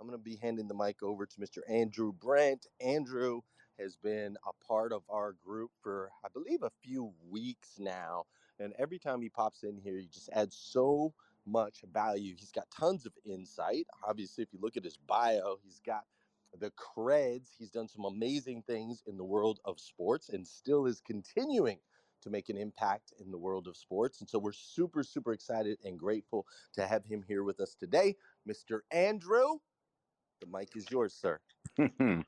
I'm 0.00 0.06
going 0.06 0.18
to 0.18 0.24
be 0.24 0.36
handing 0.36 0.66
the 0.66 0.74
mic 0.74 1.02
over 1.02 1.26
to 1.26 1.40
Mr. 1.40 1.58
Andrew 1.68 2.10
Brandt. 2.10 2.66
Andrew 2.80 3.42
has 3.78 3.96
been 3.96 4.38
a 4.48 4.66
part 4.66 4.92
of 4.94 5.02
our 5.10 5.34
group 5.44 5.72
for, 5.82 6.10
I 6.24 6.28
believe, 6.32 6.62
a 6.62 6.72
few 6.82 7.12
weeks 7.28 7.74
now. 7.78 8.24
And 8.58 8.72
every 8.78 8.98
time 8.98 9.20
he 9.20 9.28
pops 9.28 9.62
in 9.62 9.76
here, 9.76 9.98
he 9.98 10.06
just 10.06 10.30
adds 10.32 10.56
so 10.56 11.12
much 11.46 11.82
value. 11.92 12.34
He's 12.34 12.50
got 12.50 12.70
tons 12.70 13.04
of 13.04 13.12
insight. 13.26 13.86
Obviously, 14.02 14.42
if 14.42 14.54
you 14.54 14.58
look 14.62 14.78
at 14.78 14.84
his 14.84 14.96
bio, 14.96 15.58
he's 15.62 15.80
got 15.84 16.04
the 16.58 16.70
creds. 16.70 17.48
He's 17.58 17.70
done 17.70 17.88
some 17.88 18.06
amazing 18.06 18.62
things 18.62 19.02
in 19.06 19.18
the 19.18 19.24
world 19.24 19.60
of 19.66 19.78
sports 19.78 20.30
and 20.30 20.46
still 20.46 20.86
is 20.86 21.02
continuing 21.06 21.78
to 22.22 22.30
make 22.30 22.48
an 22.48 22.56
impact 22.56 23.12
in 23.18 23.30
the 23.30 23.38
world 23.38 23.66
of 23.66 23.76
sports. 23.76 24.20
And 24.20 24.28
so 24.28 24.38
we're 24.38 24.52
super, 24.52 25.02
super 25.02 25.32
excited 25.32 25.78
and 25.84 25.98
grateful 25.98 26.46
to 26.74 26.86
have 26.86 27.04
him 27.04 27.22
here 27.26 27.44
with 27.44 27.60
us 27.60 27.74
today. 27.74 28.16
Mr. 28.48 28.80
Andrew, 28.90 29.58
the 30.40 30.46
mic 30.46 30.76
is 30.76 30.86
yours, 30.90 31.14
sir. 31.14 31.38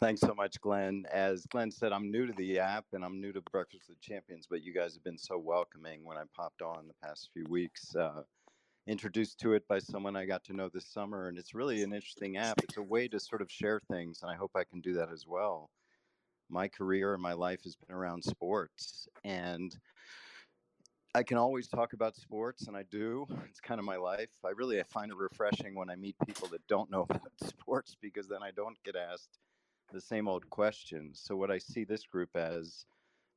Thanks 0.00 0.20
so 0.20 0.34
much, 0.34 0.60
Glenn. 0.60 1.06
As 1.12 1.46
Glenn 1.46 1.70
said, 1.70 1.92
I'm 1.92 2.10
new 2.10 2.26
to 2.26 2.32
the 2.34 2.58
app 2.58 2.84
and 2.92 3.04
I'm 3.04 3.20
new 3.20 3.32
to 3.32 3.40
Breakfast 3.52 3.84
with 3.88 4.00
Champions, 4.00 4.46
but 4.48 4.62
you 4.62 4.74
guys 4.74 4.94
have 4.94 5.04
been 5.04 5.18
so 5.18 5.38
welcoming 5.38 6.04
when 6.04 6.18
I 6.18 6.22
popped 6.36 6.62
on 6.62 6.88
the 6.88 7.06
past 7.06 7.30
few 7.32 7.44
weeks. 7.48 7.94
Uh, 7.94 8.22
introduced 8.86 9.38
to 9.40 9.54
it 9.54 9.66
by 9.68 9.78
someone 9.78 10.16
I 10.16 10.26
got 10.26 10.44
to 10.44 10.52
know 10.52 10.68
this 10.68 10.86
summer, 10.86 11.28
and 11.28 11.38
it's 11.38 11.54
really 11.54 11.82
an 11.82 11.92
interesting 11.94 12.36
app. 12.36 12.60
It's 12.62 12.76
a 12.76 12.82
way 12.82 13.08
to 13.08 13.18
sort 13.20 13.40
of 13.40 13.50
share 13.50 13.80
things, 13.90 14.20
and 14.22 14.30
I 14.30 14.34
hope 14.34 14.50
I 14.54 14.64
can 14.64 14.80
do 14.80 14.94
that 14.94 15.10
as 15.10 15.26
well. 15.26 15.70
My 16.50 16.68
career 16.68 17.14
and 17.14 17.22
my 17.22 17.32
life 17.32 17.62
has 17.64 17.76
been 17.76 17.94
around 17.94 18.22
sports, 18.22 19.08
and 19.24 19.74
I 21.16 21.22
can 21.22 21.36
always 21.36 21.68
talk 21.68 21.92
about 21.92 22.16
sports, 22.16 22.66
and 22.66 22.76
I 22.76 22.82
do. 22.82 23.26
It's 23.48 23.60
kind 23.60 23.78
of 23.78 23.84
my 23.84 23.94
life. 23.96 24.30
I 24.44 24.50
really 24.50 24.80
I 24.80 24.82
find 24.82 25.12
it 25.12 25.16
refreshing 25.16 25.76
when 25.76 25.88
I 25.88 25.94
meet 25.94 26.16
people 26.26 26.48
that 26.48 26.66
don't 26.66 26.90
know 26.90 27.02
about 27.08 27.30
sports 27.40 27.96
because 28.00 28.26
then 28.26 28.42
I 28.42 28.50
don't 28.50 28.82
get 28.82 28.96
asked 28.96 29.38
the 29.92 30.00
same 30.00 30.26
old 30.26 30.50
questions. 30.50 31.20
So 31.22 31.36
what 31.36 31.52
I 31.52 31.58
see 31.58 31.84
this 31.84 32.04
group 32.04 32.30
as 32.34 32.84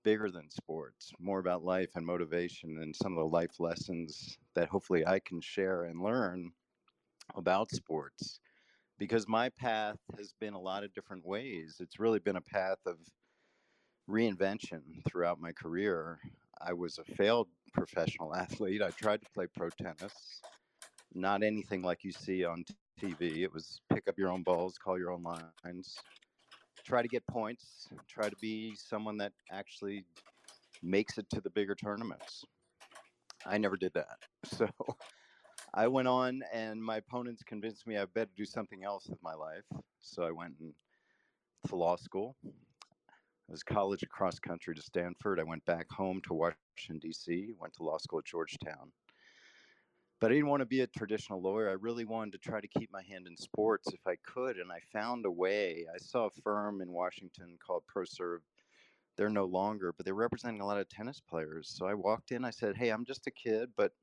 bigger 0.03 0.31
than 0.31 0.49
sports, 0.49 1.11
more 1.19 1.37
about 1.37 1.63
life 1.63 1.91
and 1.95 2.03
motivation 2.03 2.79
and 2.81 2.95
some 2.95 3.11
of 3.11 3.19
the 3.19 3.29
life 3.29 3.59
lessons 3.59 4.39
that 4.55 4.69
hopefully 4.69 5.05
I 5.05 5.19
can 5.19 5.39
share 5.39 5.83
and 5.83 6.01
learn 6.01 6.51
about 7.35 7.69
sports. 7.69 8.39
Because 8.97 9.27
my 9.27 9.49
path 9.49 9.99
has 10.17 10.33
been 10.39 10.55
a 10.55 10.59
lot 10.59 10.83
of 10.83 10.93
different 10.93 11.23
ways. 11.23 11.77
It's 11.79 11.99
really 11.99 12.17
been 12.17 12.37
a 12.37 12.41
path 12.41 12.79
of 12.87 12.97
reinvention 14.09 15.05
throughout 15.07 15.39
my 15.39 15.51
career. 15.51 16.19
I 16.59 16.73
was 16.73 16.97
a 16.97 17.03
failed 17.03 17.49
professional 17.73 18.35
athlete. 18.35 18.81
I 18.81 18.89
tried 18.91 19.21
to 19.21 19.27
play 19.33 19.47
pro 19.55 19.69
tennis, 19.69 20.41
not 21.13 21.43
anything 21.43 21.81
like 21.81 22.03
you 22.03 22.11
see 22.11 22.45
on 22.45 22.63
TV. 22.99 23.43
It 23.43 23.53
was 23.53 23.81
pick 23.89 24.07
up 24.07 24.17
your 24.17 24.29
own 24.29 24.43
balls, 24.43 24.77
call 24.77 24.97
your 24.97 25.11
own 25.11 25.23
lines, 25.23 25.97
try 26.85 27.01
to 27.01 27.07
get 27.07 27.25
points, 27.27 27.87
try 28.07 28.29
to 28.29 28.35
be 28.41 28.75
someone 28.75 29.17
that 29.17 29.33
actually 29.51 30.05
makes 30.81 31.17
it 31.17 31.29
to 31.31 31.41
the 31.41 31.49
bigger 31.49 31.75
tournaments. 31.75 32.45
I 33.45 33.57
never 33.57 33.77
did 33.77 33.93
that. 33.93 34.17
So 34.45 34.69
I 35.73 35.87
went 35.87 36.07
on, 36.07 36.41
and 36.53 36.81
my 36.81 36.97
opponents 36.97 37.43
convinced 37.43 37.85
me 37.85 37.97
I 37.97 38.05
better 38.05 38.31
do 38.37 38.45
something 38.45 38.83
else 38.83 39.07
with 39.09 39.21
my 39.21 39.33
life. 39.33 39.65
So 39.99 40.23
I 40.23 40.31
went 40.31 40.53
to 41.67 41.75
law 41.75 41.97
school. 41.97 42.35
I 43.49 43.53
was 43.53 43.63
college 43.63 44.03
across 44.03 44.39
country 44.39 44.75
to 44.75 44.81
Stanford. 44.81 45.39
I 45.39 45.43
went 45.43 45.65
back 45.65 45.89
home 45.89 46.21
to 46.27 46.33
Washington, 46.33 46.99
D.C., 46.99 47.53
went 47.57 47.73
to 47.75 47.83
law 47.83 47.97
school 47.97 48.19
at 48.19 48.25
Georgetown. 48.25 48.91
But 50.19 50.31
I 50.31 50.33
didn't 50.33 50.49
want 50.49 50.61
to 50.61 50.65
be 50.65 50.81
a 50.81 50.87
traditional 50.87 51.41
lawyer. 51.41 51.69
I 51.69 51.73
really 51.73 52.03
wanted 52.03 52.33
to 52.33 52.49
try 52.49 52.59
to 52.59 52.67
keep 52.67 52.91
my 52.91 53.03
hand 53.03 53.25
in 53.25 53.37
sports 53.37 53.87
if 53.93 54.05
I 54.05 54.15
could. 54.25 54.57
And 54.57 54.69
I 54.69 54.79
found 54.91 55.25
a 55.25 55.31
way. 55.31 55.85
I 55.93 55.97
saw 55.97 56.25
a 56.25 56.41
firm 56.41 56.81
in 56.81 56.91
Washington 56.91 57.57
called 57.65 57.83
ProServe. 57.87 58.39
They're 59.15 59.29
no 59.29 59.45
longer, 59.45 59.93
but 59.95 60.05
they're 60.05 60.13
representing 60.13 60.59
a 60.59 60.65
lot 60.65 60.79
of 60.79 60.89
tennis 60.89 61.21
players. 61.21 61.69
So 61.69 61.85
I 61.85 61.93
walked 61.93 62.31
in, 62.31 62.43
I 62.43 62.49
said, 62.49 62.75
Hey, 62.75 62.89
I'm 62.89 63.05
just 63.05 63.27
a 63.27 63.31
kid, 63.31 63.69
but 63.77 63.93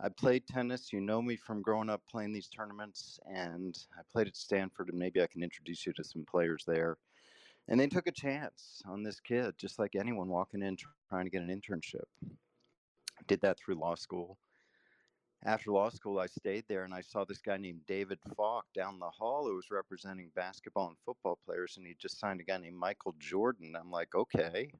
I 0.00 0.08
played 0.08 0.46
tennis. 0.46 0.92
You 0.92 1.02
know 1.02 1.20
me 1.20 1.36
from 1.36 1.60
growing 1.60 1.90
up 1.90 2.00
playing 2.10 2.32
these 2.32 2.48
tournaments, 2.48 3.18
and 3.26 3.76
I 3.98 4.02
played 4.10 4.28
at 4.28 4.36
Stanford, 4.36 4.88
and 4.88 4.98
maybe 4.98 5.20
I 5.20 5.26
can 5.26 5.42
introduce 5.42 5.84
you 5.84 5.92
to 5.92 6.04
some 6.04 6.24
players 6.24 6.64
there. 6.66 6.96
And 7.70 7.78
they 7.78 7.86
took 7.86 8.08
a 8.08 8.12
chance 8.12 8.82
on 8.84 9.04
this 9.04 9.20
kid, 9.20 9.54
just 9.56 9.78
like 9.78 9.94
anyone 9.94 10.28
walking 10.28 10.60
in 10.60 10.76
trying 11.08 11.24
to 11.24 11.30
get 11.30 11.42
an 11.42 11.48
internship. 11.48 12.02
Did 13.28 13.40
that 13.42 13.58
through 13.58 13.76
law 13.76 13.94
school. 13.94 14.38
After 15.44 15.70
law 15.70 15.88
school, 15.88 16.18
I 16.18 16.26
stayed 16.26 16.64
there 16.68 16.82
and 16.82 16.92
I 16.92 17.00
saw 17.00 17.24
this 17.24 17.40
guy 17.40 17.56
named 17.58 17.82
David 17.86 18.18
Falk 18.36 18.66
down 18.74 18.98
the 18.98 19.08
hall 19.08 19.46
who 19.46 19.54
was 19.54 19.70
representing 19.70 20.32
basketball 20.34 20.88
and 20.88 20.96
football 21.06 21.38
players, 21.46 21.76
and 21.76 21.86
he 21.86 21.94
just 21.98 22.18
signed 22.18 22.40
a 22.40 22.44
guy 22.44 22.58
named 22.58 22.76
Michael 22.76 23.14
Jordan. 23.20 23.74
I'm 23.78 23.90
like, 23.90 24.14
okay, 24.16 24.72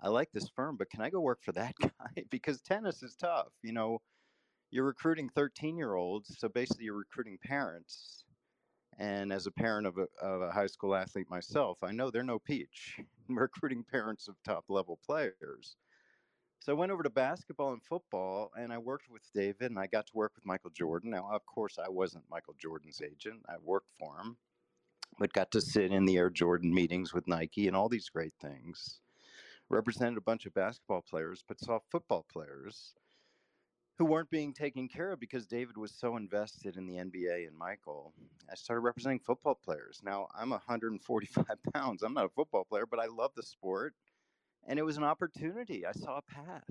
I 0.00 0.08
like 0.08 0.30
this 0.32 0.50
firm, 0.54 0.76
but 0.76 0.90
can 0.90 1.00
I 1.00 1.08
go 1.08 1.20
work 1.20 1.40
for 1.42 1.52
that 1.52 1.74
guy? 1.82 2.24
because 2.30 2.60
tennis 2.60 3.02
is 3.02 3.16
tough. 3.16 3.48
You 3.62 3.72
know, 3.72 4.02
you're 4.70 4.84
recruiting 4.84 5.30
13 5.30 5.78
year 5.78 5.94
olds, 5.94 6.36
so 6.38 6.50
basically 6.50 6.84
you're 6.84 6.98
recruiting 6.98 7.38
parents 7.42 8.24
and 8.98 9.32
as 9.32 9.46
a 9.46 9.50
parent 9.50 9.86
of 9.86 9.98
a, 9.98 10.06
of 10.24 10.42
a 10.42 10.52
high 10.52 10.66
school 10.66 10.94
athlete 10.94 11.30
myself, 11.30 11.78
I 11.82 11.92
know 11.92 12.10
they're 12.10 12.22
no 12.22 12.38
peach 12.38 13.00
recruiting 13.28 13.84
parents 13.84 14.28
of 14.28 14.36
top 14.44 14.64
level 14.68 14.98
players. 15.04 15.76
So 16.60 16.72
I 16.72 16.76
went 16.76 16.92
over 16.92 17.02
to 17.02 17.10
basketball 17.10 17.74
and 17.74 17.82
football, 17.82 18.50
and 18.56 18.72
I 18.72 18.78
worked 18.78 19.10
with 19.10 19.22
David, 19.34 19.70
and 19.70 19.78
I 19.78 19.86
got 19.86 20.06
to 20.06 20.16
work 20.16 20.32
with 20.34 20.46
Michael 20.46 20.70
Jordan. 20.70 21.10
Now, 21.10 21.28
of 21.30 21.44
course, 21.44 21.78
I 21.78 21.90
wasn't 21.90 22.24
Michael 22.30 22.54
Jordan's 22.58 23.02
agent; 23.02 23.42
I 23.48 23.56
worked 23.62 23.90
for 23.98 24.18
him, 24.18 24.38
but 25.18 25.34
got 25.34 25.50
to 25.52 25.60
sit 25.60 25.92
in 25.92 26.06
the 26.06 26.16
Air 26.16 26.30
Jordan 26.30 26.72
meetings 26.72 27.12
with 27.12 27.28
Nike 27.28 27.68
and 27.68 27.76
all 27.76 27.90
these 27.90 28.08
great 28.08 28.34
things. 28.40 29.00
Represented 29.68 30.16
a 30.16 30.22
bunch 30.22 30.46
of 30.46 30.54
basketball 30.54 31.02
players, 31.02 31.44
but 31.46 31.60
saw 31.60 31.80
football 31.90 32.24
players 32.32 32.94
who 33.96 34.04
weren't 34.04 34.30
being 34.30 34.52
taken 34.52 34.88
care 34.88 35.12
of 35.12 35.20
because 35.20 35.46
David 35.46 35.76
was 35.76 35.92
so 35.92 36.16
invested 36.16 36.76
in 36.76 36.86
the 36.86 36.94
NBA 36.94 37.46
and 37.46 37.56
Michael. 37.56 38.12
I 38.50 38.56
started 38.56 38.80
representing 38.80 39.20
football 39.20 39.54
players. 39.54 40.00
Now 40.04 40.28
I'm 40.34 40.50
145 40.50 41.44
pounds. 41.74 42.02
I'm 42.02 42.14
not 42.14 42.26
a 42.26 42.30
football 42.30 42.64
player, 42.64 42.86
but 42.86 42.98
I 42.98 43.06
love 43.06 43.30
the 43.36 43.42
sport. 43.42 43.94
And 44.66 44.78
it 44.78 44.84
was 44.84 44.96
an 44.96 45.04
opportunity. 45.04 45.86
I 45.86 45.92
saw 45.92 46.18
a 46.18 46.22
path. 46.22 46.64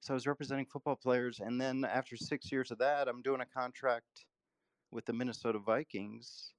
So 0.00 0.14
I 0.14 0.14
was 0.14 0.26
representing 0.26 0.66
football 0.66 0.96
players. 0.96 1.40
And 1.40 1.60
then 1.60 1.84
after 1.84 2.16
six 2.16 2.52
years 2.52 2.70
of 2.70 2.78
that, 2.78 3.08
I'm 3.08 3.22
doing 3.22 3.40
a 3.40 3.46
contract 3.46 4.24
with 4.90 5.04
the 5.06 5.12
Minnesota 5.12 5.58
Vikings. 5.58 6.52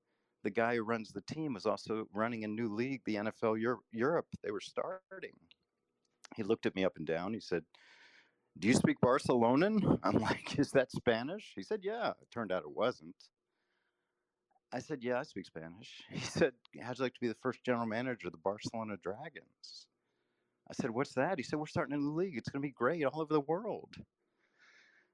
The 0.44 0.50
guy 0.50 0.76
who 0.76 0.84
runs 0.84 1.12
the 1.12 1.22
team 1.22 1.54
was 1.54 1.66
also 1.66 2.08
running 2.14 2.44
a 2.44 2.48
new 2.48 2.74
league, 2.74 3.02
the 3.06 3.16
NFL 3.16 3.62
Europe. 3.92 4.28
They 4.44 4.52
were 4.52 4.62
starting. 4.62 5.36
He 6.36 6.44
looked 6.44 6.66
at 6.66 6.76
me 6.76 6.84
up 6.84 6.98
and 6.98 7.06
down. 7.06 7.34
He 7.34 7.40
said, 7.40 7.64
do 8.60 8.68
you 8.68 8.74
speak 8.74 8.98
Barcelonan? 9.02 10.00
I'm 10.04 10.20
like, 10.20 10.60
is 10.60 10.72
that 10.72 10.92
Spanish? 10.92 11.54
He 11.56 11.64
said, 11.64 11.82
yeah. 11.84 12.10
It 12.10 12.32
turned 12.34 12.52
out 12.52 12.64
it 12.64 12.76
wasn't. 12.76 13.16
I 14.74 14.80
said, 14.80 15.00
yeah, 15.02 15.20
I 15.20 15.24
speak 15.24 15.46
Spanish. 15.46 16.04
He 16.10 16.22
said, 16.22 16.54
how'd 16.82 16.98
you 16.98 17.04
like 17.04 17.14
to 17.14 17.20
be 17.20 17.28
the 17.28 17.36
first 17.42 17.64
general 17.64 17.86
manager 17.86 18.28
of 18.28 18.34
the 18.34 18.40
Barcelona 18.40 18.96
Dragons? 19.02 19.88
I 20.70 20.74
said, 20.74 20.92
what's 20.92 21.14
that? 21.16 21.38
He 21.38 21.44
said, 21.44 21.60
we're 21.60 21.66
starting 21.66 21.94
a 21.94 21.98
new 21.98 22.14
league. 22.14 22.38
It's 22.38 22.50
going 22.50 22.62
to 22.62 22.68
be 22.68 22.72
great 22.72 23.04
all 23.04 23.22
over 23.22 23.34
the 23.34 23.42
world. 23.42 23.96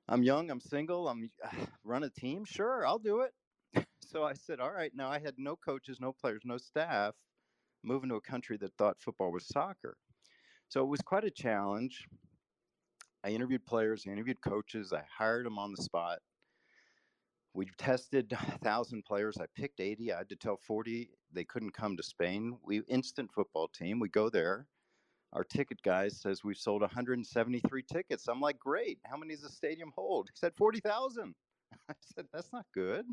I'm 0.09 0.23
young, 0.23 0.49
I'm 0.51 0.61
single, 0.61 1.09
I'm 1.09 1.29
uh, 1.43 1.49
run 1.83 2.03
a 2.03 2.09
team. 2.09 2.45
Sure, 2.45 2.85
I'll 2.85 2.99
do 2.99 3.21
it. 3.21 3.85
so 4.01 4.23
I 4.23 4.33
said, 4.33 4.59
all 4.59 4.71
right. 4.71 4.91
Now 4.93 5.09
I 5.09 5.19
had 5.19 5.33
no 5.37 5.55
coaches, 5.55 5.99
no 5.99 6.13
players, 6.13 6.41
no 6.45 6.57
staff, 6.57 7.15
moving 7.83 8.09
to 8.09 8.15
a 8.15 8.21
country 8.21 8.57
that 8.57 8.73
thought 8.77 8.99
football 8.99 9.31
was 9.31 9.47
soccer. 9.47 9.97
So 10.69 10.81
it 10.81 10.87
was 10.87 11.01
quite 11.01 11.23
a 11.23 11.31
challenge. 11.31 12.05
I 13.27 13.31
interviewed 13.31 13.65
players, 13.65 14.05
I 14.07 14.11
interviewed 14.11 14.39
coaches, 14.39 14.93
I 14.93 15.03
hired 15.17 15.45
them 15.45 15.59
on 15.59 15.73
the 15.75 15.83
spot. 15.83 16.19
We 17.53 17.65
tested 17.77 18.31
a 18.31 18.57
thousand 18.59 19.03
players. 19.03 19.37
I 19.37 19.47
picked 19.53 19.81
80. 19.81 20.13
I 20.13 20.19
had 20.19 20.29
to 20.29 20.37
tell 20.37 20.55
40 20.55 21.09
they 21.33 21.43
couldn't 21.43 21.73
come 21.73 21.97
to 21.97 22.03
Spain. 22.03 22.57
We 22.63 22.83
instant 22.87 23.29
football 23.33 23.67
team. 23.67 23.99
We 23.99 24.07
go 24.07 24.29
there. 24.29 24.67
Our 25.33 25.43
ticket 25.43 25.81
guy 25.83 26.07
says 26.07 26.45
we've 26.45 26.55
sold 26.55 26.81
173 26.81 27.83
tickets. 27.91 28.29
I'm 28.29 28.39
like, 28.39 28.59
great. 28.59 28.99
How 29.03 29.17
many 29.17 29.33
does 29.33 29.43
the 29.43 29.49
stadium 29.49 29.91
hold? 29.93 30.29
He 30.31 30.37
said 30.37 30.53
40,000. 30.55 31.35
I 31.89 31.93
said, 31.99 32.27
that's 32.31 32.53
not 32.53 32.65
good. 32.73 33.05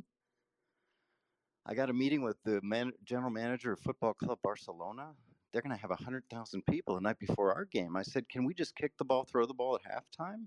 I 1.66 1.74
got 1.74 1.90
a 1.90 1.92
meeting 1.92 2.22
with 2.22 2.36
the 2.44 2.60
man, 2.62 2.92
general 3.04 3.30
manager 3.30 3.72
of 3.72 3.80
Football 3.80 4.14
Club 4.14 4.38
Barcelona 4.44 5.14
they're 5.54 5.62
going 5.62 5.74
to 5.74 5.80
have 5.80 5.90
100,000 5.90 6.66
people 6.66 6.96
the 6.96 7.00
night 7.00 7.18
before 7.20 7.54
our 7.54 7.64
game. 7.64 7.96
I 7.96 8.02
said, 8.02 8.28
can 8.28 8.44
we 8.44 8.54
just 8.54 8.74
kick 8.74 8.90
the 8.98 9.04
ball, 9.04 9.24
throw 9.24 9.46
the 9.46 9.54
ball 9.54 9.78
at 9.78 9.82
halftime 10.18 10.46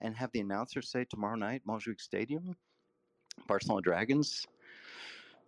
and 0.00 0.16
have 0.16 0.32
the 0.32 0.40
announcer 0.40 0.82
say 0.82 1.04
tomorrow 1.04 1.36
night, 1.36 1.62
Montjuic 1.66 2.00
Stadium, 2.00 2.56
Barcelona 3.46 3.82
Dragons? 3.82 4.44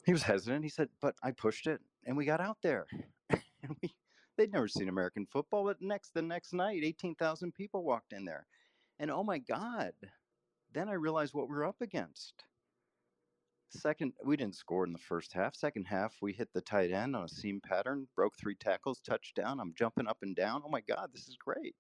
He 0.07 0.13
was 0.13 0.23
hesitant. 0.23 0.63
He 0.63 0.71
said, 0.71 0.91
but 1.03 1.17
I 1.25 1.33
pushed 1.33 1.67
it 1.67 1.81
and 2.07 2.17
we 2.17 2.25
got 2.25 2.41
out 2.41 2.59
there. 2.63 2.87
and 3.31 3.77
we, 3.83 3.93
they'd 4.37 4.53
never 4.53 4.69
seen 4.69 4.89
American 4.89 5.27
football, 5.27 5.65
but 5.65 5.83
next, 5.83 6.15
the 6.15 6.23
next 6.23 6.53
night, 6.53 6.85
18,000 6.85 7.53
people 7.53 7.83
walked 7.83 8.13
in 8.13 8.25
there. 8.25 8.47
And 9.01 9.11
oh 9.11 9.25
my 9.25 9.39
God, 9.39 9.93
then 10.73 10.89
I 10.89 10.93
realized 10.93 11.35
what 11.35 11.49
we 11.49 11.57
were 11.57 11.67
up 11.67 11.81
against. 11.81 12.45
Second, 13.71 14.15
we 14.25 14.37
didn't 14.37 14.55
score 14.57 14.87
in 14.87 14.93
the 14.93 14.99
first 14.99 15.33
half. 15.33 15.55
Second 15.55 15.85
half, 15.85 16.15
we 16.23 16.33
hit 16.33 16.49
the 16.55 16.61
tight 16.61 16.91
end 16.91 17.15
on 17.15 17.23
a 17.23 17.27
mm. 17.27 17.31
seam 17.31 17.61
pattern, 17.61 18.09
broke 18.17 18.35
three 18.39 18.55
tackles, 18.55 19.01
touchdown. 19.01 19.61
I'm 19.61 19.75
jumping 19.77 20.09
up 20.09 20.19
and 20.23 20.35
down. 20.35 20.63
Oh 20.65 20.71
my 20.71 20.81
God, 20.81 21.11
this 21.13 21.29
is 21.29 21.37
great. 21.37 21.75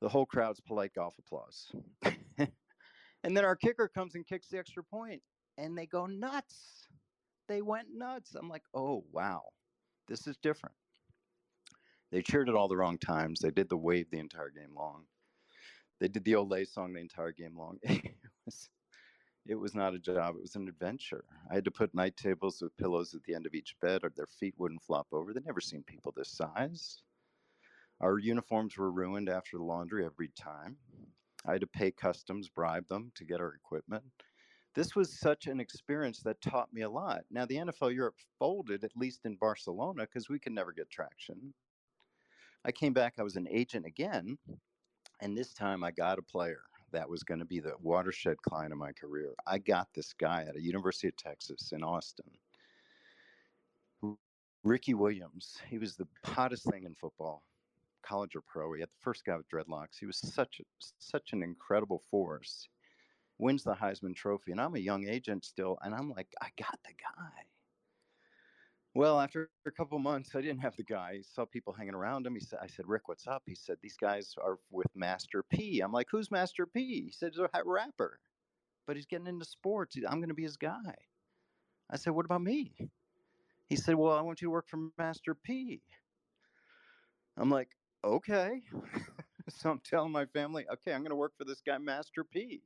The 0.00 0.08
whole 0.08 0.26
crowd's 0.26 0.60
polite 0.60 0.94
golf 0.94 1.14
applause. 1.18 1.72
and 2.38 3.36
then 3.36 3.44
our 3.44 3.56
kicker 3.56 3.88
comes 3.88 4.14
and 4.14 4.26
kicks 4.26 4.48
the 4.48 4.58
extra 4.58 4.84
point, 4.84 5.20
and 5.56 5.76
they 5.76 5.86
go 5.86 6.06
nuts. 6.06 6.86
They 7.48 7.62
went 7.62 7.88
nuts. 7.92 8.36
I'm 8.36 8.48
like, 8.48 8.62
oh, 8.74 9.04
wow, 9.10 9.42
this 10.06 10.28
is 10.28 10.36
different. 10.36 10.76
They 12.12 12.22
cheered 12.22 12.48
at 12.48 12.54
all 12.54 12.68
the 12.68 12.76
wrong 12.76 12.98
times. 12.98 13.40
They 13.40 13.50
did 13.50 13.68
the 13.68 13.76
wave 13.76 14.06
the 14.10 14.20
entire 14.20 14.50
game 14.50 14.74
long. 14.76 15.04
They 16.00 16.06
did 16.06 16.24
the 16.24 16.34
Olé 16.34 16.66
song 16.66 16.92
the 16.92 17.00
entire 17.00 17.32
game 17.32 17.56
long. 17.58 17.78
it 17.82 18.14
was 18.46 18.68
it 19.48 19.58
was 19.58 19.74
not 19.74 19.94
a 19.94 19.98
job, 19.98 20.36
it 20.36 20.42
was 20.42 20.56
an 20.56 20.68
adventure. 20.68 21.24
I 21.50 21.54
had 21.54 21.64
to 21.64 21.70
put 21.70 21.94
night 21.94 22.16
tables 22.16 22.60
with 22.60 22.76
pillows 22.76 23.14
at 23.14 23.22
the 23.24 23.34
end 23.34 23.46
of 23.46 23.54
each 23.54 23.74
bed 23.80 24.04
or 24.04 24.12
their 24.14 24.26
feet 24.26 24.54
wouldn't 24.58 24.82
flop 24.82 25.06
over. 25.10 25.32
They'd 25.32 25.46
never 25.46 25.60
seen 25.60 25.82
people 25.82 26.12
this 26.14 26.28
size. 26.28 27.02
Our 28.00 28.18
uniforms 28.18 28.76
were 28.76 28.92
ruined 28.92 29.30
after 29.30 29.56
the 29.56 29.64
laundry 29.64 30.04
every 30.04 30.28
time. 30.38 30.76
I 31.46 31.52
had 31.52 31.62
to 31.62 31.66
pay 31.66 31.90
customs, 31.90 32.48
bribe 32.50 32.86
them 32.88 33.10
to 33.14 33.24
get 33.24 33.40
our 33.40 33.54
equipment. 33.54 34.04
This 34.74 34.94
was 34.94 35.18
such 35.18 35.46
an 35.46 35.60
experience 35.60 36.20
that 36.20 36.40
taught 36.42 36.72
me 36.72 36.82
a 36.82 36.90
lot. 36.90 37.22
Now, 37.30 37.46
the 37.46 37.56
NFL 37.56 37.94
Europe 37.94 38.16
folded, 38.38 38.84
at 38.84 38.96
least 38.96 39.24
in 39.24 39.36
Barcelona, 39.36 40.02
because 40.02 40.28
we 40.28 40.38
could 40.38 40.52
never 40.52 40.72
get 40.72 40.90
traction. 40.90 41.54
I 42.64 42.72
came 42.72 42.92
back, 42.92 43.14
I 43.18 43.22
was 43.22 43.36
an 43.36 43.48
agent 43.50 43.86
again, 43.86 44.36
and 45.20 45.36
this 45.36 45.54
time 45.54 45.82
I 45.82 45.90
got 45.90 46.18
a 46.18 46.22
player 46.22 46.67
that 46.92 47.08
was 47.08 47.22
going 47.22 47.38
to 47.40 47.44
be 47.44 47.60
the 47.60 47.74
watershed 47.80 48.36
client 48.42 48.72
of 48.72 48.78
my 48.78 48.92
career. 48.92 49.34
I 49.46 49.58
got 49.58 49.88
this 49.94 50.12
guy 50.12 50.44
at 50.48 50.56
a 50.56 50.62
University 50.62 51.08
of 51.08 51.16
Texas 51.16 51.72
in 51.72 51.82
Austin. 51.82 52.30
Ricky 54.64 54.94
Williams. 54.94 55.56
He 55.68 55.78
was 55.78 55.96
the 55.96 56.06
hottest 56.24 56.64
thing 56.70 56.84
in 56.84 56.94
football, 56.94 57.42
college 58.02 58.34
or 58.36 58.42
pro. 58.46 58.72
He 58.74 58.80
had 58.80 58.88
the 58.88 59.00
first 59.00 59.24
guy 59.24 59.36
with 59.36 59.48
dreadlocks. 59.48 59.98
He 59.98 60.06
was 60.06 60.18
such 60.18 60.60
a, 60.60 60.64
such 60.98 61.32
an 61.32 61.42
incredible 61.42 62.02
force. 62.10 62.68
Wins 63.38 63.62
the 63.62 63.74
Heisman 63.74 64.16
Trophy, 64.16 64.50
and 64.50 64.60
I'm 64.60 64.74
a 64.74 64.80
young 64.80 65.08
agent 65.08 65.44
still, 65.44 65.78
and 65.82 65.94
I'm 65.94 66.10
like, 66.10 66.26
I 66.42 66.48
got 66.58 66.76
the 66.84 66.92
guy. 66.92 67.47
Well, 68.98 69.20
after 69.20 69.48
a 69.64 69.70
couple 69.70 69.96
months, 70.00 70.34
I 70.34 70.40
didn't 70.40 70.58
have 70.58 70.74
the 70.74 70.82
guy. 70.82 71.18
I 71.18 71.20
saw 71.20 71.44
people 71.44 71.72
hanging 71.72 71.94
around 71.94 72.26
him. 72.26 72.34
He 72.34 72.40
said, 72.40 72.58
"I 72.60 72.66
said, 72.66 72.88
Rick, 72.88 73.06
what's 73.06 73.28
up?" 73.28 73.44
He 73.46 73.54
said, 73.54 73.78
"These 73.80 73.96
guys 73.96 74.34
are 74.42 74.58
with 74.72 74.88
Master 74.96 75.44
P." 75.44 75.78
I'm 75.78 75.92
like, 75.92 76.08
"Who's 76.10 76.32
Master 76.32 76.66
P?" 76.66 77.04
He 77.04 77.12
said, 77.12 77.30
"He's 77.32 77.38
a 77.38 77.48
rapper, 77.64 78.18
but 78.88 78.96
he's 78.96 79.06
getting 79.06 79.28
into 79.28 79.44
sports. 79.44 79.96
I'm 79.96 80.18
going 80.18 80.30
to 80.30 80.34
be 80.34 80.42
his 80.42 80.56
guy." 80.56 80.96
I 81.88 81.96
said, 81.96 82.12
"What 82.12 82.24
about 82.24 82.42
me?" 82.42 82.90
He 83.68 83.76
said, 83.76 83.94
"Well, 83.94 84.18
I 84.18 84.22
want 84.22 84.42
you 84.42 84.46
to 84.46 84.50
work 84.50 84.66
for 84.66 84.90
Master 84.98 85.32
P." 85.32 85.80
I'm 87.36 87.50
like, 87.50 87.76
"Okay." 88.02 88.64
so 89.48 89.70
I'm 89.70 89.78
telling 89.78 90.10
my 90.10 90.26
family, 90.26 90.66
"Okay, 90.72 90.92
I'm 90.92 91.02
going 91.02 91.10
to 91.10 91.14
work 91.14 91.38
for 91.38 91.44
this 91.44 91.60
guy, 91.60 91.78
Master 91.78 92.24
P, 92.24 92.64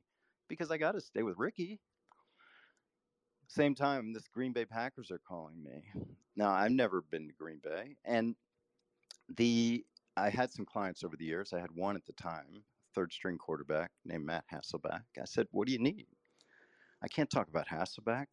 because 0.48 0.70
I 0.70 0.78
got 0.78 0.92
to 0.92 1.00
stay 1.02 1.22
with 1.22 1.36
Ricky." 1.36 1.78
Same 3.54 3.74
time, 3.74 4.14
this 4.14 4.28
Green 4.28 4.54
Bay 4.54 4.64
Packers 4.64 5.10
are 5.10 5.20
calling 5.28 5.62
me. 5.62 5.84
Now, 6.36 6.52
I've 6.52 6.72
never 6.72 7.02
been 7.02 7.28
to 7.28 7.34
Green 7.34 7.60
Bay, 7.62 7.96
and 8.02 8.34
the 9.36 9.84
I 10.16 10.30
had 10.30 10.50
some 10.50 10.64
clients 10.64 11.04
over 11.04 11.18
the 11.18 11.26
years. 11.26 11.52
I 11.52 11.60
had 11.60 11.70
one 11.74 11.94
at 11.94 12.06
the 12.06 12.14
time, 12.14 12.64
third 12.94 13.12
string 13.12 13.36
quarterback 13.36 13.90
named 14.06 14.24
Matt 14.24 14.44
Hasselbeck. 14.50 15.02
I 15.20 15.26
said, 15.26 15.48
"What 15.50 15.66
do 15.66 15.72
you 15.74 15.78
need?" 15.78 16.06
I 17.02 17.08
can't 17.08 17.28
talk 17.28 17.48
about 17.48 17.68
Hasselbeck. 17.68 18.26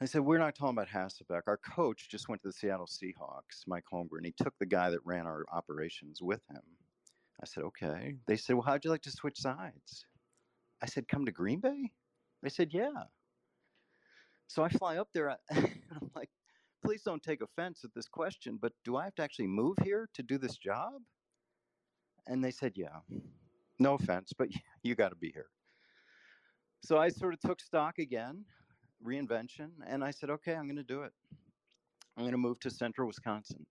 I 0.00 0.06
said, 0.06 0.22
We're 0.22 0.38
not 0.38 0.54
talking 0.54 0.78
about 0.78 0.88
Hasselbeck. 0.88 1.42
Our 1.46 1.58
coach 1.58 2.08
just 2.08 2.30
went 2.30 2.40
to 2.42 2.48
the 2.48 2.52
Seattle 2.54 2.86
Seahawks, 2.86 3.66
Mike 3.66 3.84
Holmgren. 3.92 4.24
He 4.24 4.32
took 4.32 4.56
the 4.58 4.64
guy 4.64 4.88
that 4.88 5.04
ran 5.04 5.26
our 5.26 5.44
operations 5.52 6.22
with 6.22 6.40
him. 6.48 6.62
I 7.42 7.46
said, 7.46 7.64
Okay. 7.64 8.16
They 8.26 8.36
said, 8.36 8.54
Well, 8.54 8.62
how'd 8.62 8.84
you 8.86 8.90
like 8.90 9.02
to 9.02 9.10
switch 9.10 9.38
sides? 9.38 10.06
I 10.80 10.86
said, 10.86 11.08
Come 11.08 11.26
to 11.26 11.32
Green 11.32 11.60
Bay? 11.60 11.92
They 12.42 12.48
said, 12.48 12.72
Yeah. 12.72 13.04
So 14.52 14.62
I 14.62 14.68
fly 14.68 14.98
up 14.98 15.08
there, 15.14 15.30
uh, 15.30 15.36
and 15.48 15.70
I'm 15.98 16.10
like, 16.14 16.28
please 16.84 17.00
don't 17.02 17.22
take 17.22 17.40
offense 17.40 17.84
at 17.84 17.94
this 17.94 18.06
question, 18.06 18.58
but 18.60 18.72
do 18.84 18.96
I 18.96 19.04
have 19.04 19.14
to 19.14 19.22
actually 19.22 19.46
move 19.46 19.78
here 19.82 20.10
to 20.12 20.22
do 20.22 20.36
this 20.36 20.58
job? 20.58 21.00
And 22.26 22.44
they 22.44 22.50
said, 22.50 22.72
yeah. 22.76 22.98
No 23.78 23.94
offense, 23.94 24.34
but 24.36 24.50
you 24.82 24.94
got 24.94 25.08
to 25.08 25.16
be 25.16 25.30
here. 25.32 25.46
So 26.84 26.98
I 26.98 27.08
sort 27.08 27.32
of 27.32 27.40
took 27.40 27.62
stock 27.62 27.98
again, 27.98 28.44
reinvention, 29.02 29.70
and 29.86 30.04
I 30.04 30.10
said, 30.10 30.28
okay, 30.28 30.52
I'm 30.54 30.66
going 30.66 30.76
to 30.76 30.82
do 30.82 31.00
it. 31.00 31.12
I'm 32.18 32.24
going 32.24 32.32
to 32.32 32.36
move 32.36 32.60
to 32.60 32.70
central 32.70 33.06
Wisconsin. 33.06 33.64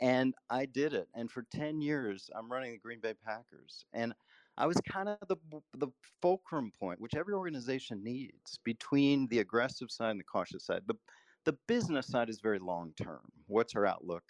And 0.00 0.34
I 0.50 0.66
did 0.66 0.94
it. 0.94 1.08
And 1.16 1.28
for 1.28 1.44
10 1.50 1.80
years, 1.80 2.30
I'm 2.32 2.48
running 2.52 2.70
the 2.70 2.78
Green 2.78 3.00
Bay 3.00 3.14
Packers. 3.24 3.84
And 3.92 4.14
I 4.58 4.66
was 4.66 4.80
kind 4.90 5.08
of 5.08 5.18
the 5.28 5.36
the 5.76 5.88
fulcrum 6.22 6.72
point, 6.78 7.00
which 7.00 7.14
every 7.14 7.34
organization 7.34 8.02
needs 8.02 8.58
between 8.64 9.26
the 9.28 9.40
aggressive 9.40 9.90
side 9.90 10.12
and 10.12 10.20
the 10.20 10.24
cautious 10.24 10.64
side. 10.64 10.82
The 10.86 10.96
the 11.44 11.56
business 11.68 12.08
side 12.08 12.30
is 12.30 12.40
very 12.40 12.58
long 12.58 12.92
term. 13.00 13.20
What's 13.46 13.76
our 13.76 13.86
outlook 13.86 14.24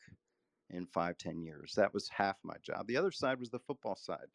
in 0.70 0.86
five, 0.86 1.16
ten 1.18 1.40
years? 1.40 1.74
That 1.76 1.94
was 1.94 2.08
half 2.08 2.36
my 2.42 2.56
job. 2.62 2.86
The 2.88 2.96
other 2.96 3.12
side 3.12 3.38
was 3.38 3.50
the 3.50 3.60
football 3.60 3.96
side. 3.96 4.26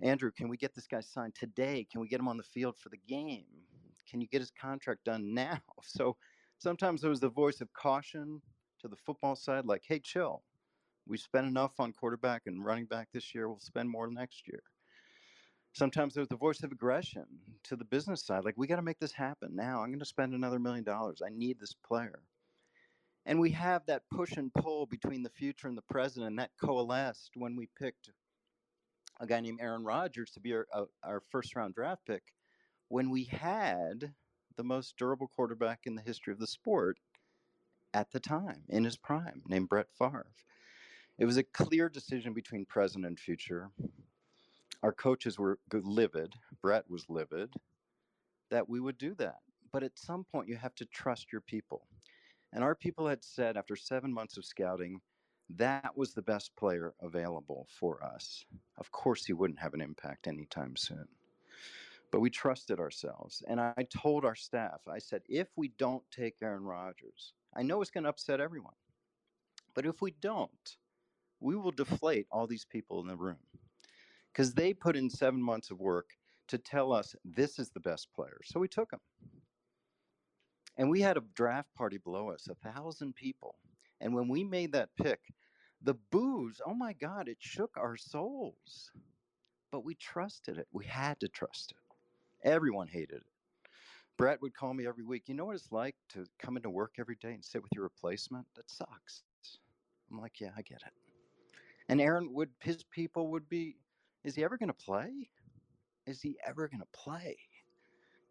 Andrew, 0.00 0.30
can 0.30 0.48
we 0.48 0.56
get 0.56 0.74
this 0.74 0.86
guy 0.86 1.00
signed 1.00 1.34
today? 1.34 1.86
Can 1.90 2.00
we 2.00 2.06
get 2.06 2.20
him 2.20 2.28
on 2.28 2.36
the 2.36 2.44
field 2.44 2.76
for 2.78 2.88
the 2.88 3.00
game? 3.08 3.44
Can 4.08 4.20
you 4.20 4.28
get 4.28 4.40
his 4.40 4.52
contract 4.52 5.04
done 5.04 5.34
now? 5.34 5.60
So 5.82 6.16
sometimes 6.58 7.00
there 7.00 7.10
was 7.10 7.20
the 7.20 7.28
voice 7.28 7.60
of 7.60 7.72
caution 7.72 8.40
to 8.80 8.86
the 8.86 8.96
football 8.96 9.34
side, 9.34 9.64
like, 9.64 9.82
hey, 9.86 9.98
chill. 9.98 10.44
We 11.08 11.16
spent 11.16 11.48
enough 11.48 11.72
on 11.80 11.92
quarterback 11.92 12.42
and 12.46 12.64
running 12.64 12.84
back 12.84 13.08
this 13.12 13.34
year. 13.34 13.48
We'll 13.48 13.58
spend 13.58 13.90
more 13.90 14.08
next 14.08 14.46
year 14.46 14.62
Sometimes 15.78 16.12
there's 16.12 16.26
the 16.26 16.36
voice 16.36 16.64
of 16.64 16.72
aggression 16.72 17.24
to 17.62 17.76
the 17.76 17.84
business 17.84 18.26
side, 18.26 18.44
like, 18.44 18.56
we 18.56 18.66
got 18.66 18.76
to 18.76 18.82
make 18.82 18.98
this 18.98 19.12
happen 19.12 19.54
now. 19.54 19.80
I'm 19.80 19.90
going 19.90 20.00
to 20.00 20.04
spend 20.04 20.34
another 20.34 20.58
million 20.58 20.82
dollars. 20.82 21.22
I 21.24 21.30
need 21.30 21.60
this 21.60 21.76
player. 21.86 22.18
And 23.26 23.38
we 23.38 23.52
have 23.52 23.86
that 23.86 24.02
push 24.12 24.32
and 24.32 24.52
pull 24.52 24.86
between 24.86 25.22
the 25.22 25.30
future 25.30 25.68
and 25.68 25.78
the 25.78 25.82
present, 25.82 26.26
and 26.26 26.36
that 26.40 26.50
coalesced 26.60 27.30
when 27.36 27.54
we 27.54 27.68
picked 27.78 28.10
a 29.20 29.26
guy 29.26 29.38
named 29.38 29.60
Aaron 29.60 29.84
Rodgers 29.84 30.32
to 30.32 30.40
be 30.40 30.52
our, 30.52 30.66
uh, 30.74 30.86
our 31.04 31.20
first 31.30 31.54
round 31.54 31.76
draft 31.76 32.04
pick 32.08 32.24
when 32.88 33.08
we 33.08 33.22
had 33.24 34.12
the 34.56 34.64
most 34.64 34.96
durable 34.96 35.28
quarterback 35.28 35.82
in 35.84 35.94
the 35.94 36.02
history 36.02 36.32
of 36.32 36.40
the 36.40 36.46
sport 36.48 36.98
at 37.94 38.10
the 38.10 38.18
time 38.18 38.64
in 38.68 38.82
his 38.82 38.96
prime, 38.96 39.42
named 39.46 39.68
Brett 39.68 39.86
Favre. 39.96 40.26
It 41.18 41.24
was 41.24 41.36
a 41.36 41.44
clear 41.44 41.88
decision 41.88 42.32
between 42.32 42.66
present 42.66 43.06
and 43.06 43.16
future. 43.16 43.70
Our 44.82 44.92
coaches 44.92 45.38
were 45.38 45.58
livid, 45.72 46.34
Brett 46.62 46.88
was 46.88 47.06
livid, 47.08 47.52
that 48.50 48.68
we 48.68 48.78
would 48.80 48.96
do 48.96 49.14
that. 49.14 49.38
But 49.72 49.82
at 49.82 49.98
some 49.98 50.24
point, 50.24 50.48
you 50.48 50.56
have 50.56 50.74
to 50.76 50.86
trust 50.86 51.32
your 51.32 51.40
people. 51.40 51.86
And 52.52 52.62
our 52.64 52.74
people 52.74 53.06
had 53.06 53.24
said 53.24 53.56
after 53.56 53.76
seven 53.76 54.12
months 54.12 54.36
of 54.36 54.44
scouting, 54.44 55.00
that 55.50 55.96
was 55.96 56.14
the 56.14 56.22
best 56.22 56.54
player 56.56 56.94
available 57.00 57.66
for 57.70 58.02
us. 58.04 58.44
Of 58.76 58.90
course, 58.92 59.24
he 59.24 59.32
wouldn't 59.32 59.58
have 59.58 59.74
an 59.74 59.80
impact 59.80 60.26
anytime 60.26 60.76
soon. 60.76 61.08
But 62.10 62.20
we 62.20 62.30
trusted 62.30 62.78
ourselves. 62.78 63.42
And 63.48 63.60
I 63.60 63.86
told 63.90 64.24
our 64.24 64.34
staff, 64.34 64.80
I 64.88 64.98
said, 64.98 65.22
if 65.28 65.48
we 65.56 65.68
don't 65.76 66.04
take 66.10 66.36
Aaron 66.40 66.64
Rodgers, 66.64 67.34
I 67.54 67.62
know 67.62 67.82
it's 67.82 67.90
going 67.90 68.04
to 68.04 68.10
upset 68.10 68.40
everyone. 68.40 68.74
But 69.74 69.86
if 69.86 70.00
we 70.00 70.12
don't, 70.20 70.76
we 71.40 71.56
will 71.56 71.72
deflate 71.72 72.26
all 72.30 72.46
these 72.46 72.64
people 72.64 73.00
in 73.00 73.08
the 73.08 73.16
room 73.16 73.36
because 74.38 74.54
they 74.54 74.72
put 74.72 74.94
in 74.94 75.10
seven 75.10 75.42
months 75.42 75.72
of 75.72 75.80
work 75.80 76.10
to 76.46 76.58
tell 76.58 76.92
us 76.92 77.16
this 77.24 77.58
is 77.58 77.70
the 77.70 77.80
best 77.80 78.06
player. 78.14 78.38
So 78.44 78.60
we 78.60 78.68
took 78.68 78.92
him. 78.92 79.00
And 80.76 80.88
we 80.88 81.00
had 81.00 81.16
a 81.16 81.24
draft 81.34 81.74
party 81.74 81.98
below 81.98 82.30
us, 82.30 82.46
a 82.48 82.70
thousand 82.70 83.16
people. 83.16 83.56
And 84.00 84.14
when 84.14 84.28
we 84.28 84.44
made 84.44 84.70
that 84.74 84.90
pick, 84.94 85.18
the 85.82 85.94
boos, 86.12 86.60
oh 86.64 86.72
my 86.72 86.92
God, 86.92 87.26
it 87.26 87.38
shook 87.40 87.72
our 87.76 87.96
souls. 87.96 88.92
But 89.72 89.84
we 89.84 89.96
trusted 89.96 90.56
it. 90.56 90.68
We 90.70 90.84
had 90.84 91.18
to 91.18 91.26
trust 91.26 91.72
it. 91.72 92.48
Everyone 92.48 92.86
hated 92.86 93.16
it. 93.16 93.70
Brett 94.16 94.40
would 94.40 94.54
call 94.54 94.72
me 94.72 94.86
every 94.86 95.02
week. 95.02 95.24
You 95.26 95.34
know 95.34 95.46
what 95.46 95.56
it's 95.56 95.72
like 95.72 95.96
to 96.10 96.26
come 96.38 96.56
into 96.56 96.70
work 96.70 96.94
every 97.00 97.16
day 97.16 97.32
and 97.32 97.44
sit 97.44 97.60
with 97.60 97.72
your 97.74 97.82
replacement? 97.82 98.46
That 98.54 98.70
sucks. 98.70 99.24
I'm 100.12 100.20
like, 100.20 100.40
yeah, 100.40 100.50
I 100.56 100.62
get 100.62 100.82
it. 100.86 100.92
And 101.88 102.00
Aaron 102.00 102.32
would, 102.34 102.50
his 102.60 102.84
people 102.84 103.32
would 103.32 103.48
be, 103.48 103.74
is 104.24 104.34
he 104.34 104.44
ever 104.44 104.56
going 104.58 104.68
to 104.68 104.74
play? 104.74 105.30
Is 106.06 106.22
he 106.22 106.38
ever 106.44 106.68
going 106.68 106.80
to 106.80 106.86
play? 106.92 107.38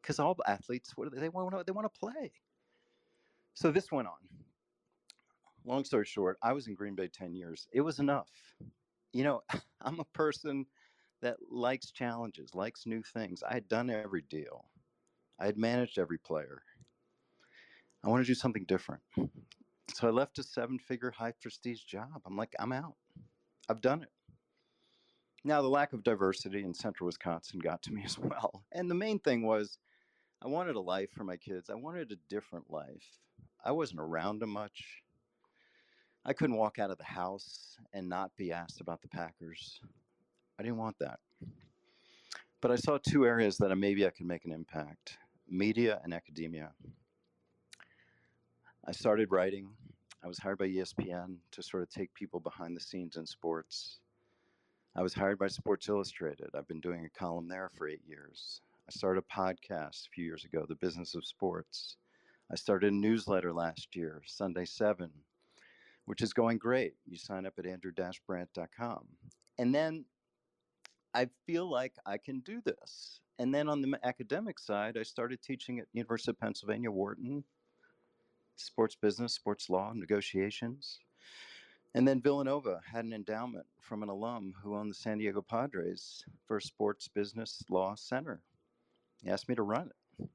Because 0.01 0.19
all 0.19 0.35
athletes, 0.45 0.95
what 0.95 1.09
do 1.09 1.15
they, 1.15 1.21
they 1.21 1.29
want? 1.29 1.65
They 1.65 1.71
want 1.71 1.91
to 1.93 1.99
play. 1.99 2.33
So 3.53 3.71
this 3.71 3.91
went 3.91 4.07
on. 4.07 4.29
Long 5.65 5.83
story 5.83 6.05
short, 6.05 6.37
I 6.41 6.53
was 6.53 6.67
in 6.67 6.75
Green 6.75 6.95
Bay 6.95 7.07
10 7.07 7.35
years. 7.35 7.67
It 7.73 7.81
was 7.81 7.99
enough. 7.99 8.55
You 9.13 9.23
know, 9.23 9.43
I'm 9.81 9.99
a 9.99 10.05
person 10.05 10.67
that 11.21 11.37
likes 11.51 11.91
challenges, 11.91 12.55
likes 12.55 12.85
new 12.85 13.03
things. 13.03 13.43
I 13.43 13.53
had 13.53 13.67
done 13.67 13.89
every 13.89 14.21
deal. 14.21 14.69
I 15.39 15.45
had 15.45 15.57
managed 15.57 15.99
every 15.99 16.17
player. 16.17 16.63
I 18.03 18.09
want 18.09 18.23
to 18.23 18.27
do 18.27 18.35
something 18.35 18.65
different. 18.65 19.03
So 19.93 20.07
I 20.07 20.11
left 20.11 20.39
a 20.39 20.43
seven 20.43 20.79
figure 20.79 21.11
high 21.11 21.33
prestige 21.33 21.83
job. 21.83 22.21
I'm 22.25 22.37
like, 22.37 22.55
I'm 22.59 22.71
out. 22.71 22.95
I've 23.69 23.81
done 23.81 24.03
it. 24.03 24.11
Now, 25.43 25.61
the 25.61 25.69
lack 25.69 25.93
of 25.93 26.03
diversity 26.03 26.63
in 26.63 26.73
central 26.73 27.05
Wisconsin 27.05 27.59
got 27.59 27.81
to 27.83 27.93
me 27.93 28.03
as 28.05 28.17
well. 28.17 28.63
And 28.71 28.89
the 28.89 28.95
main 28.95 29.19
thing 29.19 29.43
was 29.43 29.77
I 30.43 30.47
wanted 30.47 30.75
a 30.75 30.81
life 30.81 31.09
for 31.11 31.23
my 31.23 31.37
kids. 31.37 31.69
I 31.69 31.75
wanted 31.75 32.11
a 32.11 32.17
different 32.29 32.69
life. 32.69 33.19
I 33.63 33.71
wasn't 33.71 34.01
around 34.01 34.39
them 34.39 34.51
much. 34.51 35.03
I 36.25 36.33
couldn't 36.33 36.57
walk 36.57 36.77
out 36.77 36.91
of 36.91 36.97
the 36.97 37.03
house 37.05 37.77
and 37.93 38.09
not 38.09 38.35
be 38.35 38.51
asked 38.51 38.81
about 38.81 39.01
the 39.01 39.07
Packers. 39.07 39.79
I 40.59 40.63
didn't 40.63 40.77
want 40.77 40.97
that. 40.99 41.19
But 42.59 42.71
I 42.71 42.75
saw 42.75 42.97
two 42.97 43.25
areas 43.25 43.57
that 43.57 43.75
maybe 43.75 44.05
I 44.05 44.09
could 44.09 44.25
make 44.25 44.45
an 44.45 44.51
impact 44.51 45.17
media 45.49 46.01
and 46.03 46.13
academia. 46.13 46.71
I 48.85 48.91
started 48.91 49.31
writing. 49.31 49.69
I 50.23 50.27
was 50.27 50.39
hired 50.39 50.57
by 50.57 50.67
ESPN 50.67 51.37
to 51.51 51.63
sort 51.63 51.83
of 51.83 51.89
take 51.89 52.13
people 52.13 52.39
behind 52.39 52.75
the 52.75 52.81
scenes 52.81 53.15
in 53.15 53.25
sports. 53.25 53.99
I 54.97 55.03
was 55.03 55.13
hired 55.13 55.37
by 55.37 55.47
Sports 55.47 55.89
Illustrated. 55.89 56.49
I've 56.55 56.67
been 56.67 56.79
doing 56.79 57.05
a 57.05 57.19
column 57.19 57.47
there 57.47 57.69
for 57.77 57.87
eight 57.87 58.01
years. 58.07 58.61
I 58.89 58.91
started 58.91 59.23
a 59.23 59.39
podcast 59.39 60.07
a 60.07 60.09
few 60.11 60.25
years 60.25 60.43
ago, 60.43 60.65
The 60.67 60.73
Business 60.73 61.13
of 61.13 61.23
Sports. 61.23 61.97
I 62.51 62.55
started 62.55 62.91
a 62.91 62.95
newsletter 62.95 63.53
last 63.53 63.95
year, 63.95 64.23
Sunday 64.25 64.65
7, 64.65 65.11
which 66.05 66.23
is 66.23 66.33
going 66.33 66.57
great. 66.57 66.95
You 67.05 67.15
sign 67.15 67.45
up 67.45 67.53
at 67.59 67.67
andrew-brandt.com. 67.67 69.05
And 69.59 69.75
then 69.75 70.03
I 71.13 71.29
feel 71.45 71.69
like 71.69 71.93
I 72.07 72.17
can 72.17 72.39
do 72.39 72.59
this. 72.65 73.21
And 73.37 73.53
then 73.53 73.69
on 73.69 73.83
the 73.83 73.99
academic 74.03 74.57
side, 74.57 74.97
I 74.97 75.03
started 75.03 75.43
teaching 75.43 75.77
at 75.77 75.85
University 75.93 76.31
of 76.31 76.39
Pennsylvania, 76.39 76.89
Wharton, 76.89 77.43
sports 78.55 78.97
business, 78.99 79.35
sports 79.35 79.69
law, 79.69 79.93
negotiations. 79.93 80.97
And 81.97 82.07
then 82.07 82.21
Villanova 82.21 82.79
had 82.85 83.05
an 83.05 83.13
endowment 83.13 83.65
from 83.79 84.03
an 84.03 84.09
alum 84.09 84.53
who 84.61 84.75
owned 84.75 84.91
the 84.91 84.95
San 84.95 85.17
Diego 85.17 85.41
Padres 85.41 86.23
for 86.45 86.57
a 86.57 86.61
sports 86.61 87.07
business 87.07 87.63
law 87.71 87.95
center. 87.95 88.43
He 89.23 89.31
asked 89.31 89.49
me 89.49 89.55
to 89.55 89.63
run 89.63 89.89
it. 90.19 90.29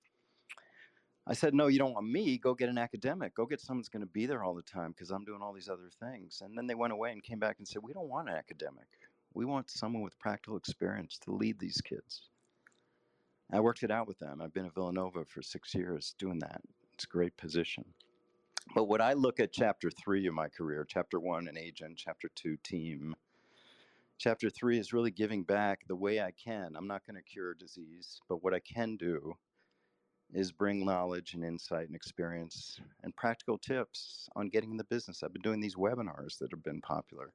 I 1.25 1.35
said, 1.35 1.54
No, 1.54 1.69
you 1.69 1.78
don't 1.78 1.95
want 1.95 2.11
me. 2.11 2.37
Go 2.37 2.52
get 2.52 2.69
an 2.69 2.78
academic. 2.78 3.37
Go 3.37 3.47
get 3.47 3.61
someone 3.61 3.78
who's 3.78 3.88
going 3.88 4.00
to 4.00 4.12
be 4.12 4.26
there 4.26 4.42
all 4.42 4.57
the 4.57 4.62
time 4.62 4.90
because 4.90 5.12
I'm 5.12 5.25
doing 5.25 5.40
all 5.40 5.52
these 5.52 5.69
other 5.69 5.88
things. 6.00 6.42
And 6.45 6.59
then 6.59 6.66
they 6.66 6.75
went 6.75 6.95
away 6.95 7.12
and 7.12 7.23
came 7.23 7.38
back 7.38 7.59
and 7.59 7.69
said, 7.69 7.83
We 7.85 7.92
don't 7.92 8.09
want 8.09 8.28
an 8.28 8.35
academic. 8.35 8.88
We 9.33 9.45
want 9.45 9.71
someone 9.71 10.02
with 10.02 10.19
practical 10.19 10.57
experience 10.57 11.16
to 11.19 11.31
lead 11.31 11.61
these 11.61 11.81
kids. 11.81 12.28
I 13.52 13.61
worked 13.61 13.85
it 13.85 13.92
out 13.92 14.09
with 14.09 14.19
them. 14.19 14.42
I've 14.42 14.52
been 14.52 14.66
at 14.66 14.75
Villanova 14.75 15.25
for 15.26 15.42
six 15.42 15.76
years 15.76 16.16
doing 16.19 16.40
that. 16.40 16.61
It's 16.95 17.04
a 17.04 17.07
great 17.07 17.37
position. 17.37 17.85
But 18.75 18.85
what 18.85 19.00
I 19.00 19.12
look 19.12 19.40
at 19.40 19.52
chapter 19.52 19.90
three 19.90 20.26
of 20.26 20.35
my 20.35 20.49
career, 20.49 20.87
chapter 20.88 21.21
one, 21.21 21.49
an 21.49 21.59
agent, 21.59 21.99
chapter 21.99 22.28
two, 22.35 22.57
team. 22.62 23.14
Chapter 24.19 24.50
three 24.50 24.78
is 24.78 24.92
really 24.92 25.11
giving 25.11 25.42
back 25.42 25.81
the 25.87 25.97
way 25.97 26.21
I 26.21 26.31
can. 26.33 26.76
I'm 26.76 26.87
not 26.87 27.04
going 27.07 27.16
to 27.16 27.23
cure 27.23 27.54
disease, 27.54 28.21
but 28.28 28.42
what 28.42 28.54
I 28.54 28.61
can 28.61 28.97
do 28.97 29.35
is 30.33 30.52
bring 30.52 30.85
knowledge 30.85 31.35
and 31.35 31.45
insight 31.45 31.87
and 31.87 31.97
experience 31.97 32.81
and 33.02 33.14
practical 33.16 33.59
tips 33.59 34.28
on 34.37 34.49
getting 34.49 34.71
in 34.71 34.76
the 34.76 34.85
business. 34.85 35.23
I've 35.23 35.33
been 35.33 35.42
doing 35.42 35.61
these 35.61 35.76
webinars 35.76 36.38
that 36.38 36.52
have 36.52 36.62
been 36.62 36.81
popular 36.81 37.33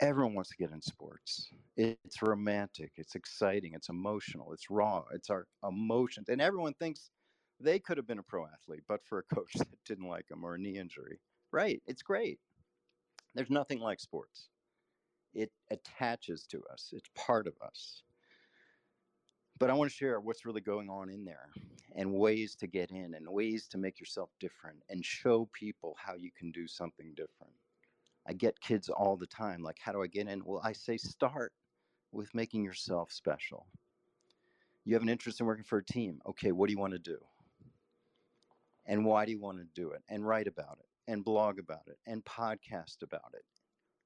everyone 0.00 0.34
wants 0.34 0.50
to 0.50 0.56
get 0.56 0.70
in 0.70 0.80
sports. 0.80 1.50
It's 1.76 2.22
romantic, 2.22 2.92
it's 2.96 3.14
exciting, 3.14 3.74
it's 3.74 3.88
emotional, 3.88 4.52
it's 4.52 4.70
raw, 4.70 5.04
it's 5.12 5.30
our 5.30 5.46
emotions. 5.66 6.28
And 6.28 6.40
everyone 6.40 6.74
thinks 6.74 7.10
they 7.60 7.78
could 7.78 7.96
have 7.96 8.06
been 8.06 8.18
a 8.18 8.22
pro 8.22 8.46
athlete, 8.46 8.82
but 8.88 9.04
for 9.04 9.18
a 9.18 9.34
coach 9.34 9.52
that 9.56 9.84
didn't 9.84 10.08
like 10.08 10.26
them 10.28 10.44
or 10.44 10.54
a 10.54 10.58
knee 10.58 10.78
injury. 10.78 11.20
Right, 11.52 11.82
it's 11.86 12.02
great. 12.02 12.38
There's 13.34 13.50
nothing 13.50 13.80
like 13.80 14.00
sports. 14.00 14.48
It 15.34 15.52
attaches 15.70 16.46
to 16.48 16.62
us, 16.72 16.90
it's 16.92 17.08
part 17.14 17.46
of 17.46 17.54
us. 17.64 18.02
But 19.58 19.68
I 19.68 19.74
want 19.74 19.90
to 19.90 19.96
share 19.96 20.18
what's 20.20 20.46
really 20.46 20.62
going 20.62 20.88
on 20.88 21.10
in 21.10 21.24
there 21.26 21.50
and 21.94 22.14
ways 22.14 22.54
to 22.56 22.66
get 22.66 22.90
in 22.90 23.14
and 23.14 23.28
ways 23.28 23.68
to 23.68 23.78
make 23.78 24.00
yourself 24.00 24.30
different 24.40 24.78
and 24.88 25.04
show 25.04 25.50
people 25.52 25.94
how 26.02 26.14
you 26.14 26.30
can 26.34 26.50
do 26.50 26.66
something 26.66 27.12
different. 27.14 27.52
I 28.26 28.32
get 28.32 28.58
kids 28.60 28.88
all 28.88 29.16
the 29.16 29.26
time 29.26 29.62
like, 29.62 29.76
how 29.78 29.92
do 29.92 30.02
I 30.02 30.06
get 30.06 30.28
in? 30.28 30.42
Well, 30.44 30.62
I 30.64 30.72
say 30.72 30.96
start 30.96 31.52
with 32.10 32.34
making 32.34 32.64
yourself 32.64 33.12
special. 33.12 33.66
You 34.84 34.94
have 34.94 35.02
an 35.02 35.08
interest 35.10 35.40
in 35.40 35.46
working 35.46 35.64
for 35.64 35.78
a 35.78 35.84
team. 35.84 36.20
Okay, 36.26 36.52
what 36.52 36.68
do 36.68 36.72
you 36.72 36.80
want 36.80 36.94
to 36.94 36.98
do? 36.98 37.18
And 38.90 39.04
why 39.04 39.24
do 39.24 39.30
you 39.30 39.38
want 39.38 39.58
to 39.58 39.80
do 39.80 39.92
it? 39.92 40.02
And 40.08 40.26
write 40.26 40.48
about 40.48 40.78
it, 40.80 41.10
and 41.10 41.24
blog 41.24 41.60
about 41.60 41.86
it, 41.86 41.96
and 42.08 42.24
podcast 42.24 43.02
about 43.02 43.32
it. 43.34 43.44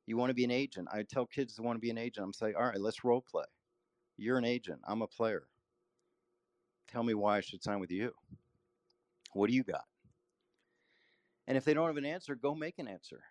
You 0.04 0.18
want 0.18 0.28
to 0.28 0.34
be 0.34 0.44
an 0.44 0.50
agent. 0.50 0.88
I 0.92 1.02
tell 1.02 1.24
kids 1.24 1.54
to 1.54 1.62
want 1.62 1.76
to 1.76 1.80
be 1.80 1.88
an 1.88 1.96
agent. 1.96 2.22
I'm 2.22 2.34
saying, 2.34 2.54
all 2.54 2.66
right, 2.66 2.78
let's 2.78 3.02
role 3.02 3.24
play. 3.26 3.46
You're 4.18 4.36
an 4.36 4.44
agent. 4.44 4.80
I'm 4.86 5.00
a 5.00 5.06
player. 5.06 5.44
Tell 6.92 7.02
me 7.02 7.14
why 7.14 7.38
I 7.38 7.40
should 7.40 7.62
sign 7.62 7.80
with 7.80 7.90
you. 7.90 8.12
What 9.32 9.48
do 9.48 9.56
you 9.56 9.64
got? 9.64 9.86
And 11.46 11.56
if 11.56 11.64
they 11.64 11.72
don't 11.72 11.86
have 11.86 11.96
an 11.96 12.04
answer, 12.04 12.34
go 12.34 12.54
make 12.54 12.78
an 12.78 12.86
answer. 12.86 13.22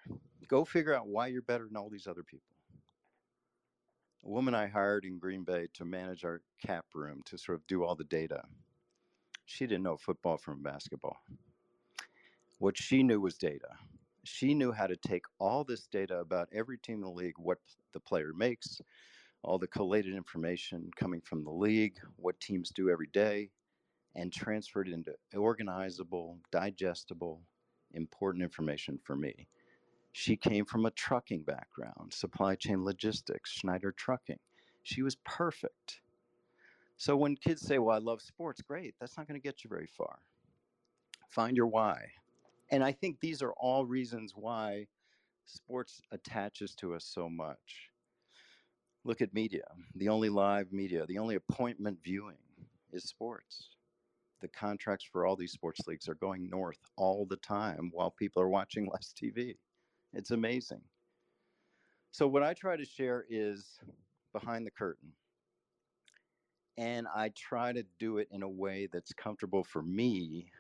Go 0.48 0.66
figure 0.66 0.96
out 0.96 1.08
why 1.08 1.28
you're 1.28 1.44
better 1.44 1.68
than 1.68 1.78
all 1.78 1.90
these 1.90 2.08
other 2.08 2.24
people. 2.24 2.50
A 4.26 4.30
woman 4.30 4.56
I 4.56 4.66
hired 4.66 5.06
in 5.06 5.20
Green 5.20 5.44
Bay 5.44 5.68
to 5.76 5.86
manage 5.86 6.26
our 6.26 6.42
cap 6.66 6.86
room 6.96 7.22
to 7.26 7.38
sort 7.38 7.60
of 7.60 7.68
do 7.68 7.84
all 7.84 7.96
the 7.96 8.06
data. 8.06 8.42
She 9.46 9.66
didn't 9.66 9.84
know 9.84 9.98
football 9.98 10.38
from 10.38 10.64
basketball. 10.64 11.18
What 12.60 12.78
she 12.78 13.04
knew 13.04 13.20
was 13.20 13.38
data. 13.38 13.70
She 14.24 14.54
knew 14.54 14.72
how 14.72 14.88
to 14.88 14.96
take 14.96 15.26
all 15.40 15.64
this 15.64 15.88
data 15.88 16.20
about 16.20 16.48
every 16.54 16.78
team 16.78 16.96
in 16.96 17.02
the 17.02 17.10
league, 17.10 17.38
what 17.38 17.58
the 17.92 18.00
player 18.00 18.32
makes, 18.34 18.80
all 19.44 19.58
the 19.58 19.68
collated 19.68 20.16
information 20.16 20.90
coming 20.96 21.20
from 21.22 21.44
the 21.44 21.52
league, 21.52 21.98
what 22.16 22.40
teams 22.40 22.70
do 22.70 22.90
every 22.90 23.10
day, 23.12 23.50
and 24.16 24.32
transferred 24.32 24.88
it 24.88 24.94
into 24.94 25.14
organizable, 25.36 26.38
digestible, 26.52 27.42
important 27.94 28.44
information 28.44 28.98
for 29.04 29.16
me. 29.16 29.48
She 30.14 30.38
came 30.38 30.64
from 30.64 30.86
a 30.86 30.92
trucking 30.92 31.44
background, 31.44 32.14
supply 32.14 32.56
chain 32.56 32.84
logistics, 32.86 33.52
Schneider 33.52 33.92
Trucking. 33.92 34.40
She 34.84 35.02
was 35.02 35.16
perfect. 35.26 36.02
So 36.98 37.16
when 37.16 37.36
kids 37.36 37.62
say, 37.62 37.80
Well, 37.80 37.96
I 37.96 38.00
love 38.00 38.22
sports, 38.22 38.62
great. 38.62 38.96
That's 39.00 39.18
not 39.18 39.28
going 39.28 39.40
to 39.40 39.44
get 39.44 39.64
you 39.64 39.70
very 39.70 39.88
far. 39.88 40.20
Find 41.30 41.58
your 41.58 41.68
why. 41.68 42.06
And 42.72 42.84
I 42.84 42.92
think 42.92 43.20
these 43.20 43.42
are 43.42 43.54
all 43.54 43.86
reasons 43.86 44.34
why 44.36 44.88
sports 45.46 46.02
attaches 46.12 46.76
to 46.76 46.94
us 46.94 47.06
so 47.06 47.30
much. 47.30 47.90
Look 49.04 49.22
at 49.22 49.34
media. 49.34 49.66
The 49.96 50.10
only 50.10 50.30
live 50.30 50.72
media, 50.72 51.06
the 51.06 51.18
only 51.18 51.36
appointment 51.36 52.00
viewing 52.04 52.38
is 52.92 53.04
sports. 53.04 53.70
The 54.42 54.48
contracts 54.50 55.06
for 55.06 55.26
all 55.26 55.36
these 55.36 55.52
sports 55.52 55.82
leagues 55.88 56.08
are 56.08 56.16
going 56.16 56.50
north 56.50 56.80
all 56.96 57.26
the 57.26 57.38
time 57.38 57.90
while 57.94 58.12
people 58.12 58.42
are 58.42 58.50
watching 58.50 58.90
less 58.92 59.14
TV. 59.14 59.58
It's 60.14 60.32
amazing. 60.32 60.82
So, 62.12 62.28
what 62.28 62.44
I 62.44 62.54
try 62.54 62.78
to 62.78 62.86
share 62.86 63.26
is 63.30 63.80
behind 64.34 64.68
the 64.68 64.72
curtain. 64.72 65.12
And 66.78 67.08
I 67.14 67.30
try 67.30 67.72
to 67.72 67.84
do 68.00 68.18
it 68.18 68.28
in 68.32 68.44
a 68.44 68.50
way 68.50 68.88
that's 68.92 69.14
comfortable 69.14 69.64
for 69.64 69.82
me 69.82 70.52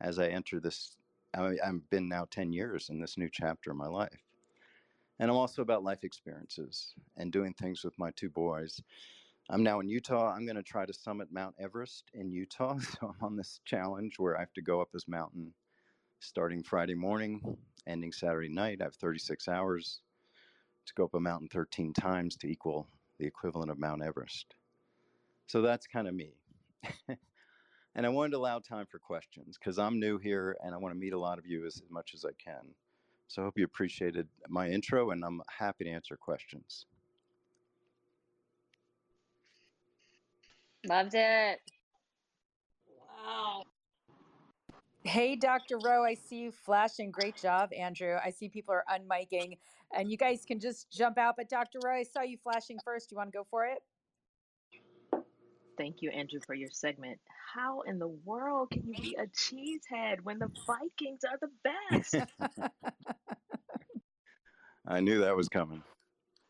as 0.00 0.18
I 0.18 0.28
enter 0.28 0.60
this. 0.60 0.96
I've 1.34 1.90
been 1.90 2.08
now 2.08 2.26
10 2.30 2.52
years 2.52 2.88
in 2.88 3.00
this 3.00 3.18
new 3.18 3.28
chapter 3.30 3.70
of 3.70 3.76
my 3.76 3.88
life. 3.88 4.22
And 5.18 5.30
I'm 5.30 5.36
also 5.36 5.62
about 5.62 5.82
life 5.82 6.04
experiences 6.04 6.94
and 7.16 7.32
doing 7.32 7.54
things 7.54 7.82
with 7.84 7.98
my 7.98 8.10
two 8.12 8.30
boys. 8.30 8.80
I'm 9.48 9.62
now 9.62 9.80
in 9.80 9.88
Utah. 9.88 10.32
I'm 10.32 10.44
going 10.44 10.56
to 10.56 10.62
try 10.62 10.86
to 10.86 10.92
summit 10.92 11.28
Mount 11.30 11.54
Everest 11.58 12.10
in 12.14 12.30
Utah. 12.32 12.78
So 12.80 13.08
I'm 13.08 13.24
on 13.24 13.36
this 13.36 13.60
challenge 13.64 14.18
where 14.18 14.36
I 14.36 14.40
have 14.40 14.52
to 14.54 14.62
go 14.62 14.80
up 14.80 14.90
this 14.92 15.08
mountain 15.08 15.52
starting 16.20 16.62
Friday 16.62 16.94
morning, 16.94 17.56
ending 17.86 18.12
Saturday 18.12 18.48
night. 18.48 18.78
I 18.80 18.84
have 18.84 18.96
36 18.96 19.48
hours 19.48 20.00
to 20.86 20.94
go 20.94 21.04
up 21.04 21.14
a 21.14 21.20
mountain 21.20 21.48
13 21.52 21.92
times 21.92 22.36
to 22.36 22.48
equal 22.48 22.88
the 23.18 23.26
equivalent 23.26 23.70
of 23.70 23.78
Mount 23.78 24.02
Everest. 24.02 24.54
So 25.46 25.62
that's 25.62 25.86
kind 25.86 26.08
of 26.08 26.14
me. 26.14 26.34
and 27.94 28.06
I 28.06 28.08
wanted 28.08 28.32
to 28.32 28.38
allow 28.38 28.58
time 28.58 28.86
for 28.90 28.98
questions 28.98 29.56
because 29.58 29.78
I'm 29.78 30.00
new 30.00 30.18
here 30.18 30.56
and 30.64 30.74
I 30.74 30.78
want 30.78 30.94
to 30.94 30.98
meet 30.98 31.12
a 31.12 31.18
lot 31.18 31.38
of 31.38 31.46
you 31.46 31.66
as, 31.66 31.76
as 31.76 31.90
much 31.90 32.12
as 32.14 32.24
I 32.24 32.32
can. 32.42 32.74
So 33.28 33.42
I 33.42 33.44
hope 33.44 33.58
you 33.58 33.64
appreciated 33.64 34.28
my 34.48 34.68
intro 34.68 35.10
and 35.10 35.24
I'm 35.24 35.40
happy 35.48 35.84
to 35.84 35.90
answer 35.90 36.16
questions. 36.16 36.86
Loved 40.86 41.14
it. 41.14 41.60
Wow. 43.10 43.64
Hey, 45.02 45.36
Dr. 45.36 45.78
Rowe, 45.78 46.04
I 46.04 46.14
see 46.14 46.36
you 46.38 46.52
flashing. 46.52 47.10
Great 47.10 47.36
job, 47.36 47.70
Andrew. 47.72 48.16
I 48.24 48.30
see 48.30 48.48
people 48.48 48.74
are 48.74 48.84
unmiking, 48.92 49.56
and 49.96 50.10
you 50.10 50.16
guys 50.16 50.44
can 50.44 50.58
just 50.58 50.90
jump 50.90 51.16
out. 51.16 51.34
But 51.36 51.48
Dr. 51.48 51.78
Rowe, 51.84 51.94
I 51.94 52.02
saw 52.02 52.22
you 52.22 52.36
flashing 52.36 52.78
first. 52.84 53.10
You 53.10 53.16
want 53.16 53.32
to 53.32 53.36
go 53.36 53.46
for 53.48 53.66
it? 53.66 53.78
Thank 55.76 56.00
you, 56.00 56.10
Andrew, 56.10 56.40
for 56.46 56.54
your 56.54 56.70
segment. 56.70 57.18
How 57.54 57.82
in 57.82 57.98
the 57.98 58.08
world 58.24 58.70
can 58.70 58.82
you 58.86 58.94
be 58.94 59.16
a 59.18 59.26
cheesehead 59.26 60.20
when 60.22 60.38
the 60.38 60.50
Vikings 60.66 61.20
are 61.24 61.38
the 61.40 61.50
best? 61.90 62.14
I 64.88 65.00
knew 65.00 65.20
that 65.20 65.36
was 65.36 65.48
coming. 65.48 65.82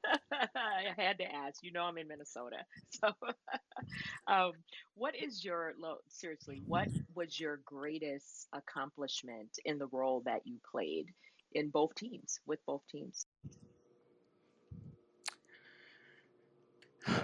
I 0.33 0.93
had 0.97 1.19
to 1.19 1.25
ask. 1.25 1.63
You 1.63 1.73
know, 1.73 1.83
I'm 1.83 1.99
in 1.99 2.09
Minnesota. 2.09 2.57
So, 2.91 3.09
um, 4.27 4.53
what 4.95 5.15
is 5.17 5.45
your, 5.45 5.75
seriously, 6.09 6.63
what 6.67 6.89
was 7.15 7.41
your 7.41 7.61
greatest 7.65 8.49
accomplishment 8.53 9.59
in 9.65 9.79
the 9.79 9.89
role 9.93 10.23
that 10.27 10.43
you 10.45 10.59
played 10.71 11.07
in 11.53 11.71
both 11.71 11.95
teams, 11.95 12.39
with 12.47 12.61
both 12.67 12.83
teams? 12.91 13.27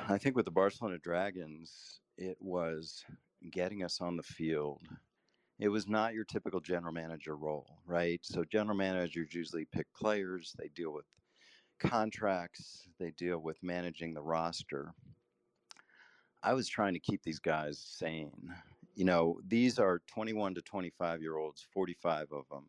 I 0.09 0.19
think 0.19 0.37
with 0.37 0.45
the 0.45 0.51
Barcelona 0.51 0.99
Dragons, 0.99 2.01
it 2.17 2.37
was 2.41 3.05
getting 3.51 3.83
us 3.85 4.01
on 4.01 4.17
the 4.17 4.23
field. 4.23 4.81
It 5.59 5.69
was 5.69 5.87
not 5.87 6.15
your 6.15 6.25
typical 6.25 6.61
general 6.61 6.93
manager 6.93 7.37
role, 7.37 7.79
right? 7.87 8.21
So, 8.23 8.45
general 8.45 8.77
managers 8.77 9.35
usually 9.35 9.67
pick 9.67 9.87
players, 9.95 10.55
they 10.59 10.69
deal 10.75 10.93
with 10.93 11.05
contracts, 11.79 12.89
they 12.99 13.13
deal 13.13 13.39
with 13.39 13.63
managing 13.63 14.15
the 14.15 14.23
roster. 14.23 14.93
I 16.43 16.55
was 16.55 16.69
trying 16.69 16.95
to 16.95 17.01
keep 17.01 17.23
these 17.23 17.39
guys 17.39 17.79
sane. 17.79 18.53
You 18.95 19.05
know, 19.05 19.39
these 19.47 19.79
are 19.79 20.03
21 20.09 20.55
to 20.57 20.63
25 20.63 21.23
year 21.23 21.37
olds, 21.37 21.65
45 21.73 22.33
of 22.33 22.49
them. 22.51 22.67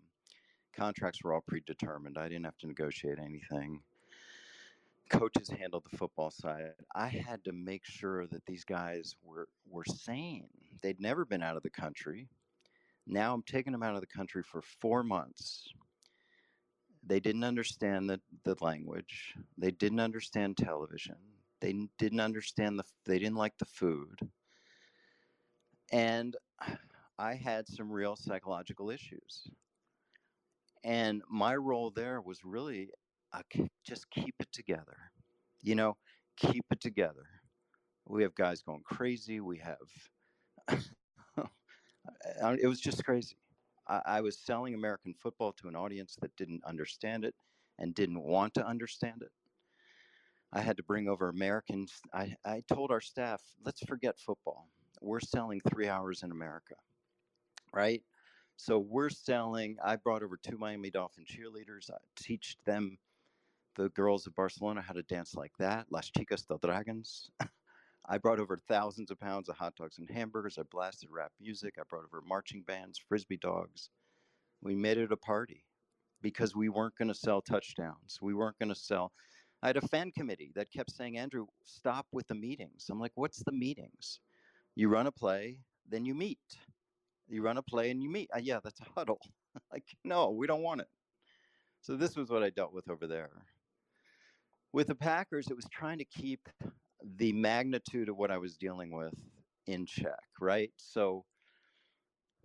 Contracts 0.76 1.24
were 1.24 1.34
all 1.34 1.44
predetermined. 1.48 2.18
I 2.18 2.28
didn't 2.28 2.46
have 2.46 2.58
to 2.60 2.68
negotiate 2.68 3.18
anything. 3.20 3.82
Coaches 5.10 5.50
handled 5.50 5.86
the 5.90 5.98
football 5.98 6.32
side. 6.32 6.74
I 6.96 7.08
had 7.08 7.44
to 7.46 7.52
make 7.52 7.86
sure 7.86 8.26
that 8.28 8.46
these 8.46 8.64
guys 8.64 9.16
were 9.24 9.48
were 9.70 9.86
sane. 9.86 10.50
They'd 10.82 11.00
never 11.00 11.26
been 11.26 11.44
out 11.44 11.58
of 11.58 11.64
the 11.64 11.70
country. 11.70 12.28
Now 13.06 13.34
I'm 13.34 13.44
taking 13.44 13.74
them 13.74 13.84
out 13.84 13.96
of 13.96 14.02
the 14.02 14.08
country 14.08 14.44
for 14.44 14.62
four 14.62 15.04
months 15.04 15.74
they 17.06 17.20
didn't 17.20 17.44
understand 17.44 18.10
the, 18.10 18.20
the 18.44 18.56
language. 18.62 19.36
They 19.58 19.72
didn't 19.72 20.00
understand 20.00 20.58
television. 20.58 21.16
They 21.60 21.76
didn't 21.98 22.20
understand 22.20 22.80
the, 22.80 22.84
they 23.06 23.20
didn't 23.20 23.36
like 23.38 23.58
the 23.58 23.66
food. 23.66 24.20
And 25.92 26.36
I 27.20 27.36
had 27.36 27.68
some 27.68 27.92
real 27.92 28.16
psychological 28.16 28.90
issues. 28.90 29.48
And 30.84 31.22
my 31.30 31.56
role 31.56 31.92
there 31.92 32.20
was 32.20 32.44
really 32.44 32.90
uh, 33.34 33.42
just 33.86 34.10
keep 34.12 34.36
it 34.40 34.52
together. 34.52 34.98
You 35.62 35.76
know, 35.76 35.98
keep 36.38 36.66
it 36.72 36.82
together. 36.82 37.26
We 38.08 38.24
have 38.24 38.36
guys 38.36 38.62
going 38.62 38.84
crazy. 38.84 39.40
We 39.40 39.60
have, 39.60 39.78
it 42.60 42.68
was 42.68 42.82
just 42.82 43.04
crazy. 43.06 43.38
I, 43.88 44.02
I 44.06 44.22
was 44.22 44.38
selling 44.38 44.74
American 44.74 45.14
football 45.14 45.54
to 45.54 45.68
an 45.68 45.76
audience 45.76 46.18
that 46.22 46.36
didn't 46.36 46.64
understand 46.66 47.26
it 47.26 47.34
and 47.80 47.96
didn't 47.96 48.22
want 48.22 48.54
to 48.56 48.66
understand 48.66 49.22
it. 49.22 49.32
I 50.52 50.62
had 50.62 50.78
to 50.78 50.84
bring 50.84 51.08
over 51.08 51.30
Americans. 51.30 51.94
I, 52.14 52.36
I 52.46 52.62
told 52.72 52.92
our 52.92 53.02
staff, 53.02 53.42
let's 53.66 53.82
forget 53.86 54.20
football. 54.20 54.70
We're 55.02 55.20
selling 55.20 55.62
three 55.70 55.88
hours 55.90 56.22
in 56.24 56.32
America, 56.32 56.76
right? 57.74 58.04
So 58.58 58.78
we're 58.78 59.10
selling. 59.10 59.78
I 59.84 59.96
brought 59.96 60.24
over 60.24 60.38
two 60.38 60.58
Miami 60.58 60.92
Dolphin 60.92 61.26
cheerleaders. 61.26 61.90
I 61.90 61.98
teach 62.16 62.58
them, 62.66 62.98
the 63.76 63.90
girls 63.90 64.28
of 64.28 64.36
Barcelona, 64.36 64.82
how 64.82 64.94
to 64.94 65.04
dance 65.04 65.36
like 65.36 65.52
that. 65.60 65.86
Las 65.90 66.10
Chicas 66.12 66.46
del 66.48 66.60
Dragons. 66.60 67.30
I 68.06 68.18
brought 68.18 68.40
over 68.40 68.60
thousands 68.68 69.12
of 69.12 69.20
pounds 69.20 69.48
of 69.48 69.56
hot 69.56 69.76
dogs 69.76 69.98
and 69.98 70.10
hamburgers. 70.10 70.58
I 70.58 70.64
blasted 70.64 71.10
rap 71.12 71.32
music. 71.40 71.76
I 71.80 71.84
brought 71.90 72.04
over 72.04 72.22
marching 72.28 72.64
bands, 72.64 73.00
frisbee 73.08 73.38
dogs. 73.38 73.90
We 74.62 74.76
made 74.76 74.98
it 74.98 75.12
a 75.12 75.18
party 75.18 75.64
because 76.22 76.56
we 76.56 76.70
weren't 76.70 76.98
going 76.98 77.08
to 77.08 77.14
sell 77.14 77.42
touchdowns. 77.42 78.20
We 78.22 78.34
weren't 78.34 78.60
going 78.60 78.74
to 78.74 78.76
sell. 78.76 79.12
I 79.62 79.68
had 79.68 79.78
a 79.78 79.88
fan 79.88 80.12
committee 80.12 80.52
that 80.56 80.72
kept 80.72 80.92
saying, 80.92 81.18
Andrew, 81.18 81.46
stop 81.64 82.06
with 82.12 82.28
the 82.28 82.36
meetings. 82.36 82.88
I'm 82.90 83.00
like, 83.00 83.14
what's 83.16 83.42
the 83.44 83.52
meetings? 83.54 84.20
You 84.76 84.90
run 84.90 85.08
a 85.08 85.12
play, 85.12 85.60
then 85.88 86.06
you 86.06 86.14
meet. 86.14 86.40
You 87.30 87.42
run 87.42 87.58
a 87.58 87.64
play 87.64 87.90
and 87.90 88.04
you 88.04 88.10
meet. 88.10 88.30
Uh, 88.36 88.40
yeah, 88.42 88.60
that's 88.62 88.82
a 88.82 89.00
huddle. 89.00 89.20
like, 89.72 89.86
no, 90.04 90.32
we 90.32 90.48
don't 90.48 90.64
want 90.64 90.82
it. 90.82 90.88
So 91.82 91.96
this 91.96 92.16
was 92.16 92.30
what 92.30 92.44
I 92.44 92.50
dealt 92.50 92.74
with 92.74 92.90
over 92.90 93.08
there. 93.08 93.32
With 94.74 94.88
the 94.88 94.96
Packers, 94.96 95.48
it 95.50 95.56
was 95.56 95.68
trying 95.72 96.00
to 96.00 96.06
keep 96.06 96.50
the 97.04 97.32
magnitude 97.32 98.10
of 98.10 98.18
what 98.18 98.32
I 98.32 98.40
was 98.40 98.58
dealing 98.58 98.92
with 98.92 99.14
in 99.68 99.86
check, 99.86 100.20
right? 100.42 100.72
So 100.78 101.26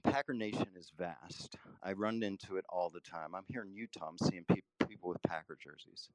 Packer 0.05 0.35
Nation 0.35 0.69
is 0.77 0.93
vast. 0.97 1.57
I 1.83 1.93
run 1.93 2.23
into 2.23 2.57
it 2.57 2.67
all 2.69 2.91
the 2.91 3.01
time. 3.01 3.35
I'm 3.35 3.47
here 3.49 3.62
in 3.62 3.75
Utah. 3.75 4.09
I'm 4.09 4.19
seeing 4.19 4.45
pe- 4.45 4.87
people 4.87 5.09
with 5.09 5.23
Packer 5.23 5.57
jerseys. 5.59 6.11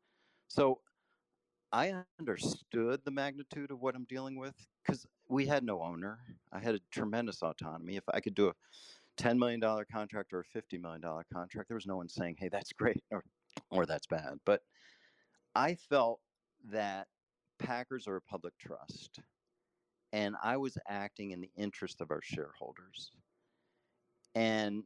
So 0.47 0.81
I 1.71 2.03
understood 2.19 3.01
the 3.03 3.11
magnitude 3.11 3.71
of 3.71 3.81
what 3.81 3.95
I'm 3.95 4.05
dealing 4.05 4.37
with 4.37 4.53
because 4.85 5.07
we 5.27 5.47
had 5.47 5.63
no 5.63 5.81
owner. 5.81 6.19
I 6.51 6.59
had 6.59 6.75
a 6.75 6.79
tremendous 6.91 7.41
autonomy. 7.41 7.95
If 7.95 8.03
I 8.13 8.19
could 8.19 8.35
do 8.35 8.49
a 8.49 8.53
$10 9.17 9.39
million 9.39 9.59
contract 9.91 10.31
or 10.31 10.41
a 10.41 10.57
$50 10.57 10.79
million 10.79 11.01
contract, 11.33 11.69
there 11.69 11.75
was 11.75 11.87
no 11.87 11.97
one 11.97 12.09
saying, 12.09 12.35
hey, 12.37 12.49
that's 12.49 12.71
great 12.73 13.03
or, 13.09 13.23
or 13.71 13.87
that's 13.87 14.05
bad. 14.05 14.39
But 14.45 14.61
I 15.55 15.75
felt 15.75 16.19
that 16.71 17.07
Packers 17.59 18.07
are 18.07 18.15
a 18.15 18.21
public 18.21 18.57
trust, 18.57 19.19
and 20.11 20.35
I 20.43 20.57
was 20.57 20.77
acting 20.87 21.31
in 21.31 21.41
the 21.41 21.51
interest 21.55 22.01
of 22.01 22.11
our 22.11 22.21
shareholders. 22.21 23.11
And 24.35 24.83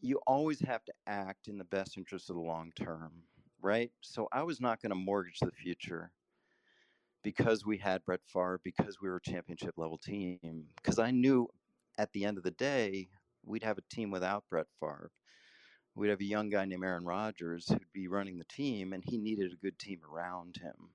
you 0.00 0.20
always 0.26 0.60
have 0.60 0.84
to 0.84 0.92
act 1.06 1.48
in 1.48 1.58
the 1.58 1.64
best 1.64 1.96
interest 1.96 2.30
of 2.30 2.36
the 2.36 2.42
long 2.42 2.72
term, 2.76 3.12
right? 3.60 3.90
So 4.00 4.28
I 4.32 4.42
was 4.42 4.60
not 4.60 4.80
going 4.80 4.90
to 4.90 4.96
mortgage 4.96 5.38
the 5.40 5.50
future 5.50 6.10
because 7.22 7.66
we 7.66 7.76
had 7.76 8.04
Brett 8.04 8.20
Favre, 8.26 8.60
because 8.62 9.00
we 9.00 9.08
were 9.08 9.16
a 9.16 9.30
championship 9.30 9.74
level 9.76 9.98
team, 9.98 10.66
because 10.76 10.98
I 10.98 11.10
knew 11.10 11.48
at 11.98 12.12
the 12.12 12.24
end 12.24 12.38
of 12.38 12.44
the 12.44 12.52
day, 12.52 13.08
we'd 13.44 13.64
have 13.64 13.78
a 13.78 13.94
team 13.94 14.10
without 14.10 14.44
Brett 14.50 14.66
Favre. 14.80 15.10
We'd 15.98 16.10
have 16.10 16.20
a 16.20 16.24
young 16.24 16.48
guy 16.48 16.64
named 16.64 16.84
Aaron 16.84 17.04
Rodgers 17.04 17.66
who'd 17.68 17.92
be 17.92 18.06
running 18.06 18.38
the 18.38 18.44
team, 18.44 18.92
and 18.92 19.02
he 19.04 19.18
needed 19.18 19.52
a 19.52 19.56
good 19.56 19.76
team 19.80 19.98
around 20.08 20.56
him. 20.56 20.90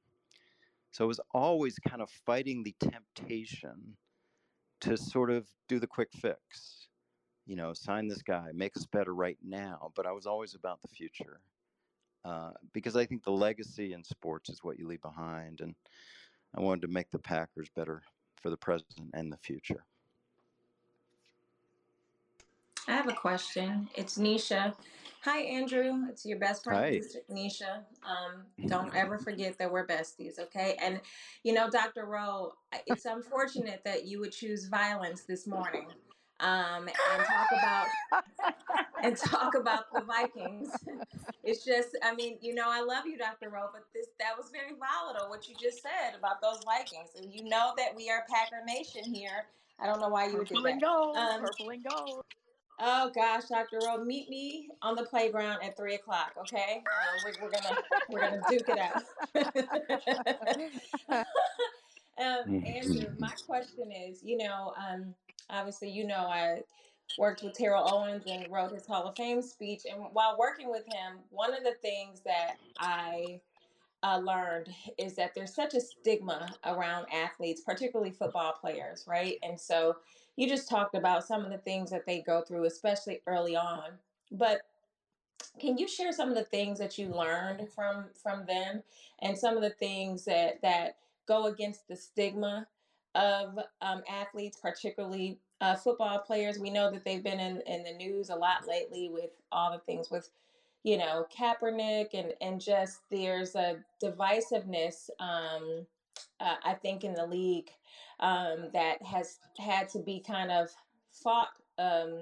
So 0.91 1.03
it 1.03 1.07
was 1.07 1.19
always 1.31 1.77
kind 1.79 2.01
of 2.01 2.09
fighting 2.25 2.63
the 2.63 2.73
temptation 2.79 3.97
to 4.79 4.95
sort 4.95 5.29
of 5.29 5.45
do 5.67 5.79
the 5.79 5.87
quick 5.87 6.07
fix. 6.13 6.87
You 7.45 7.57
know, 7.57 7.73
sign 7.73 8.07
this 8.07 8.21
guy, 8.21 8.51
make 8.53 8.77
us 8.77 8.85
better 8.85 9.13
right 9.13 9.37
now. 9.43 9.91
But 9.93 10.05
I 10.05 10.13
was 10.13 10.25
always 10.25 10.55
about 10.55 10.81
the 10.81 10.87
future 10.87 11.41
uh, 12.23 12.51
because 12.71 12.95
I 12.95 13.05
think 13.05 13.25
the 13.25 13.31
legacy 13.31 13.91
in 13.91 14.05
sports 14.05 14.49
is 14.49 14.63
what 14.63 14.79
you 14.79 14.87
leave 14.87 15.01
behind. 15.01 15.59
And 15.59 15.75
I 16.55 16.61
wanted 16.61 16.83
to 16.83 16.93
make 16.93 17.11
the 17.11 17.19
Packers 17.19 17.67
better 17.75 18.03
for 18.41 18.49
the 18.49 18.57
present 18.57 19.11
and 19.13 19.29
the 19.29 19.37
future. 19.37 19.83
I 22.87 22.91
have 22.91 23.07
a 23.07 23.13
question. 23.13 23.87
It's 23.95 24.17
Nisha. 24.17 24.73
Hi, 25.21 25.39
Andrew. 25.39 26.03
It's 26.09 26.25
your 26.25 26.37
best 26.37 26.65
friend, 26.65 26.83
Hi. 26.83 27.33
Nisha. 27.33 27.79
Um, 28.03 28.43
don't 28.67 28.93
ever 28.93 29.17
forget 29.17 29.57
that 29.57 29.71
we're 29.71 29.87
besties, 29.87 30.37
okay? 30.37 30.75
And 30.81 30.99
you 31.43 31.53
know, 31.53 31.69
Dr. 31.69 32.05
Rowe, 32.05 32.53
it's 32.85 33.05
unfortunate 33.05 33.81
that 33.85 34.05
you 34.05 34.19
would 34.19 34.33
choose 34.33 34.65
violence 34.65 35.21
this 35.21 35.47
morning, 35.47 35.87
um, 36.41 36.89
and 36.89 37.25
talk 37.25 37.47
about 37.57 37.87
and 39.01 39.15
talk 39.15 39.55
about 39.55 39.85
the 39.93 40.01
Vikings. 40.01 40.69
It's 41.45 41.63
just, 41.63 41.97
I 42.03 42.13
mean, 42.13 42.37
you 42.41 42.53
know, 42.53 42.65
I 42.67 42.81
love 42.81 43.05
you, 43.05 43.17
Dr. 43.17 43.49
Rowe, 43.49 43.69
but 43.71 43.83
this 43.93 44.07
that 44.19 44.37
was 44.37 44.49
very 44.51 44.75
volatile 44.77 45.29
what 45.29 45.47
you 45.47 45.55
just 45.57 45.81
said 45.81 46.17
about 46.17 46.41
those 46.41 46.59
Vikings. 46.65 47.11
And 47.15 47.33
you 47.33 47.45
know 47.45 47.71
that 47.77 47.95
we 47.95 48.09
are 48.09 48.25
Packer 48.29 48.63
Nation 48.65 49.03
here. 49.05 49.45
I 49.79 49.85
don't 49.85 50.01
know 50.01 50.09
why 50.09 50.27
you 50.27 50.37
would 50.37 50.47
do 50.47 50.55
Purple 50.55 50.63
that. 50.63 50.71
and 50.73 50.81
gold. 50.81 51.17
Um, 51.17 51.41
purple 51.41 51.69
and 51.69 51.83
gold. 51.83 52.23
Oh 52.79 53.11
gosh, 53.13 53.43
Dr. 53.45 53.79
Rowe, 53.85 54.03
meet 54.03 54.29
me 54.29 54.69
on 54.81 54.95
the 54.95 55.03
playground 55.03 55.63
at 55.63 55.77
three 55.77 55.95
o'clock. 55.95 56.33
Okay, 56.39 56.83
um, 56.87 57.33
we're, 57.41 57.45
we're 57.45 57.51
gonna 57.51 57.77
we're 58.09 58.19
gonna 58.19 58.41
duke 58.49 58.67
it 58.67 58.79
out. 58.79 59.03
um, 62.19 62.63
Andrew, 62.65 63.05
my 63.19 63.33
question 63.45 63.91
is, 63.91 64.23
you 64.23 64.37
know, 64.37 64.73
um, 64.77 65.13
obviously, 65.49 65.89
you 65.89 66.05
know, 66.05 66.15
I 66.15 66.61
worked 67.17 67.43
with 67.43 67.53
Terrell 67.53 67.87
Owens 67.87 68.23
and 68.27 68.51
wrote 68.51 68.73
his 68.73 68.87
Hall 68.87 69.03
of 69.03 69.15
Fame 69.15 69.41
speech, 69.41 69.83
and 69.89 70.05
while 70.11 70.35
working 70.39 70.69
with 70.71 70.85
him, 70.85 71.19
one 71.29 71.53
of 71.53 71.63
the 71.63 71.75
things 71.81 72.21
that 72.25 72.55
I 72.79 73.39
uh, 74.03 74.17
learned 74.17 74.69
is 74.97 75.15
that 75.15 75.33
there's 75.33 75.55
such 75.55 75.73
a 75.73 75.79
stigma 75.79 76.53
around 76.65 77.05
athletes, 77.11 77.61
particularly 77.61 78.11
football 78.11 78.53
players, 78.53 79.05
right? 79.07 79.37
And 79.43 79.59
so 79.59 79.97
you 80.35 80.47
just 80.47 80.69
talked 80.69 80.95
about 80.95 81.25
some 81.25 81.43
of 81.45 81.51
the 81.51 81.57
things 81.59 81.91
that 81.91 82.05
they 82.05 82.21
go 82.21 82.41
through, 82.41 82.65
especially 82.65 83.21
early 83.27 83.55
on. 83.55 83.91
But 84.31 84.61
can 85.59 85.77
you 85.77 85.87
share 85.87 86.11
some 86.11 86.29
of 86.29 86.35
the 86.35 86.43
things 86.43 86.79
that 86.79 86.97
you 86.97 87.07
learned 87.09 87.67
from 87.69 88.05
from 88.21 88.45
them, 88.45 88.81
and 89.21 89.37
some 89.37 89.55
of 89.55 89.61
the 89.61 89.69
things 89.69 90.25
that 90.25 90.61
that 90.61 90.97
go 91.27 91.45
against 91.45 91.87
the 91.87 91.95
stigma 91.95 92.67
of 93.15 93.59
um, 93.81 94.01
athletes, 94.09 94.57
particularly 94.61 95.39
uh, 95.61 95.75
football 95.75 96.19
players? 96.19 96.57
We 96.57 96.71
know 96.71 96.89
that 96.91 97.05
they've 97.05 97.23
been 97.23 97.39
in, 97.39 97.61
in 97.67 97.83
the 97.83 97.93
news 97.93 98.29
a 98.29 98.35
lot 98.35 98.67
lately 98.67 99.09
with 99.11 99.31
all 99.51 99.71
the 99.71 99.79
things 99.79 100.09
with 100.09 100.29
you 100.83 100.97
know 100.97 101.27
Kaepernick 101.37 102.09
and 102.13 102.33
and 102.41 102.59
just 102.59 103.01
there's 103.11 103.55
a 103.55 103.77
divisiveness. 104.03 105.09
Um, 105.19 105.85
uh, 106.39 106.55
I 106.63 106.73
think 106.73 107.03
in 107.03 107.13
the 107.13 107.25
league 107.25 107.69
um, 108.23 108.69
that 108.73 109.03
has 109.03 109.37
had 109.59 109.89
to 109.89 109.99
be 109.99 110.23
kind 110.25 110.49
of 110.49 110.69
fought 111.11 111.49
um, 111.77 112.21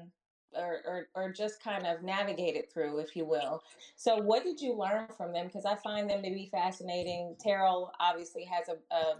or, 0.53 0.81
or, 0.85 1.07
or 1.15 1.31
just 1.31 1.63
kind 1.63 1.85
of 1.85 2.03
navigated 2.03 2.69
through, 2.73 2.97
if 2.97 3.15
you 3.15 3.23
will. 3.23 3.63
So, 3.95 4.17
what 4.17 4.43
did 4.43 4.59
you 4.59 4.73
learn 4.73 5.07
from 5.15 5.31
them? 5.31 5.45
Because 5.45 5.63
I 5.63 5.75
find 5.75 6.09
them 6.09 6.23
to 6.23 6.29
be 6.29 6.49
fascinating. 6.51 7.35
Terrell 7.39 7.93
obviously 8.01 8.43
has 8.45 8.67
a, 8.67 8.93
a 8.93 9.15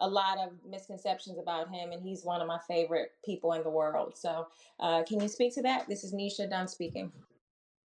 a 0.00 0.08
lot 0.08 0.38
of 0.38 0.52
misconceptions 0.68 1.38
about 1.38 1.68
him, 1.70 1.90
and 1.90 2.00
he's 2.00 2.24
one 2.24 2.40
of 2.40 2.46
my 2.46 2.60
favorite 2.68 3.14
people 3.24 3.54
in 3.54 3.64
the 3.64 3.70
world. 3.70 4.16
So, 4.16 4.46
uh, 4.78 5.02
can 5.02 5.20
you 5.20 5.28
speak 5.28 5.54
to 5.54 5.62
that? 5.62 5.88
This 5.88 6.04
is 6.04 6.14
Nisha 6.14 6.48
Dunn 6.48 6.68
speaking. 6.68 7.10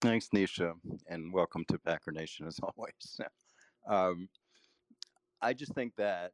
Thanks, 0.02 0.30
Nisha, 0.34 0.74
and 1.08 1.32
welcome 1.32 1.64
to 1.70 1.78
Packer 1.78 2.12
Nation 2.12 2.48
as 2.48 2.60
always. 2.64 3.22
Um, 3.88 4.28
I 5.42 5.54
just 5.54 5.74
think 5.74 5.96
that 5.96 6.34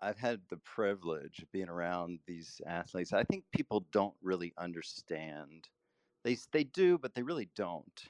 I've 0.00 0.18
had 0.18 0.40
the 0.48 0.58
privilege 0.58 1.40
of 1.40 1.50
being 1.50 1.68
around 1.68 2.20
these 2.26 2.60
athletes. 2.66 3.12
I 3.12 3.24
think 3.24 3.44
people 3.52 3.86
don't 3.92 4.14
really 4.22 4.52
understand. 4.56 5.68
They 6.24 6.36
they 6.52 6.64
do, 6.64 6.98
but 6.98 7.14
they 7.14 7.22
really 7.22 7.48
don't. 7.56 8.02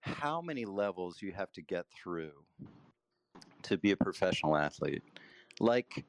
How 0.00 0.40
many 0.40 0.64
levels 0.64 1.22
you 1.22 1.32
have 1.32 1.52
to 1.52 1.62
get 1.62 1.86
through 1.94 2.32
to 3.62 3.78
be 3.78 3.92
a 3.92 3.96
professional 3.96 4.56
athlete? 4.56 5.02
Like 5.60 6.04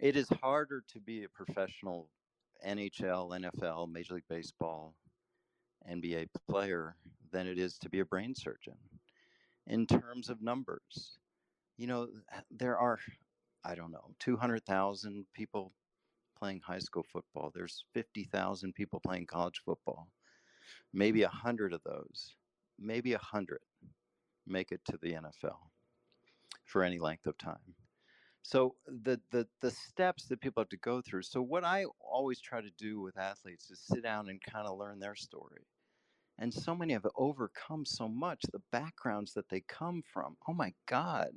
it 0.00 0.16
is 0.16 0.28
harder 0.42 0.82
to 0.88 1.00
be 1.00 1.24
a 1.24 1.28
professional 1.28 2.08
NHL, 2.66 3.30
NFL, 3.30 3.90
Major 3.90 4.14
League 4.14 4.24
Baseball, 4.28 4.94
NBA 5.90 6.28
player 6.48 6.96
than 7.32 7.46
it 7.46 7.58
is 7.58 7.78
to 7.78 7.88
be 7.88 8.00
a 8.00 8.04
brain 8.04 8.34
surgeon 8.34 8.76
in 9.66 9.86
terms 9.86 10.28
of 10.28 10.42
numbers. 10.42 11.18
You 11.76 11.86
know, 11.86 12.08
there 12.50 12.78
are, 12.78 12.98
I 13.66 13.74
don't 13.74 13.90
know, 13.90 14.14
200,000 14.20 15.26
people 15.34 15.72
playing 16.38 16.60
high 16.60 16.78
school 16.78 17.04
football. 17.12 17.50
There's 17.52 17.84
50,000 17.94 18.74
people 18.74 19.00
playing 19.04 19.26
college 19.26 19.60
football. 19.64 20.08
Maybe 20.92 21.22
a 21.22 21.28
mm-hmm. 21.28 21.38
hundred 21.38 21.72
of 21.72 21.80
those, 21.84 22.36
maybe 22.78 23.14
a 23.14 23.18
hundred 23.18 23.60
make 24.46 24.70
it 24.70 24.80
to 24.84 24.98
the 25.02 25.14
NFL 25.14 25.56
for 26.64 26.84
any 26.84 26.98
length 26.98 27.26
of 27.26 27.36
time. 27.38 27.74
So 28.42 28.76
the, 28.86 29.20
the 29.32 29.48
the 29.60 29.72
steps 29.72 30.26
that 30.28 30.40
people 30.40 30.60
have 30.60 30.68
to 30.68 30.76
go 30.76 31.00
through. 31.00 31.22
So 31.22 31.42
what 31.42 31.64
I 31.64 31.84
always 32.00 32.40
try 32.40 32.60
to 32.60 32.70
do 32.78 33.00
with 33.00 33.18
athletes 33.18 33.70
is 33.72 33.80
sit 33.80 34.04
down 34.04 34.28
and 34.28 34.40
kind 34.40 34.68
of 34.68 34.78
learn 34.78 35.00
their 35.00 35.16
story. 35.16 35.66
And 36.38 36.54
so 36.54 36.74
many 36.76 36.92
have 36.92 37.06
overcome 37.16 37.84
so 37.84 38.08
much, 38.08 38.42
the 38.52 38.62
backgrounds 38.70 39.32
that 39.32 39.48
they 39.48 39.62
come 39.62 40.02
from. 40.12 40.36
Oh 40.48 40.52
my 40.52 40.72
God. 40.86 41.30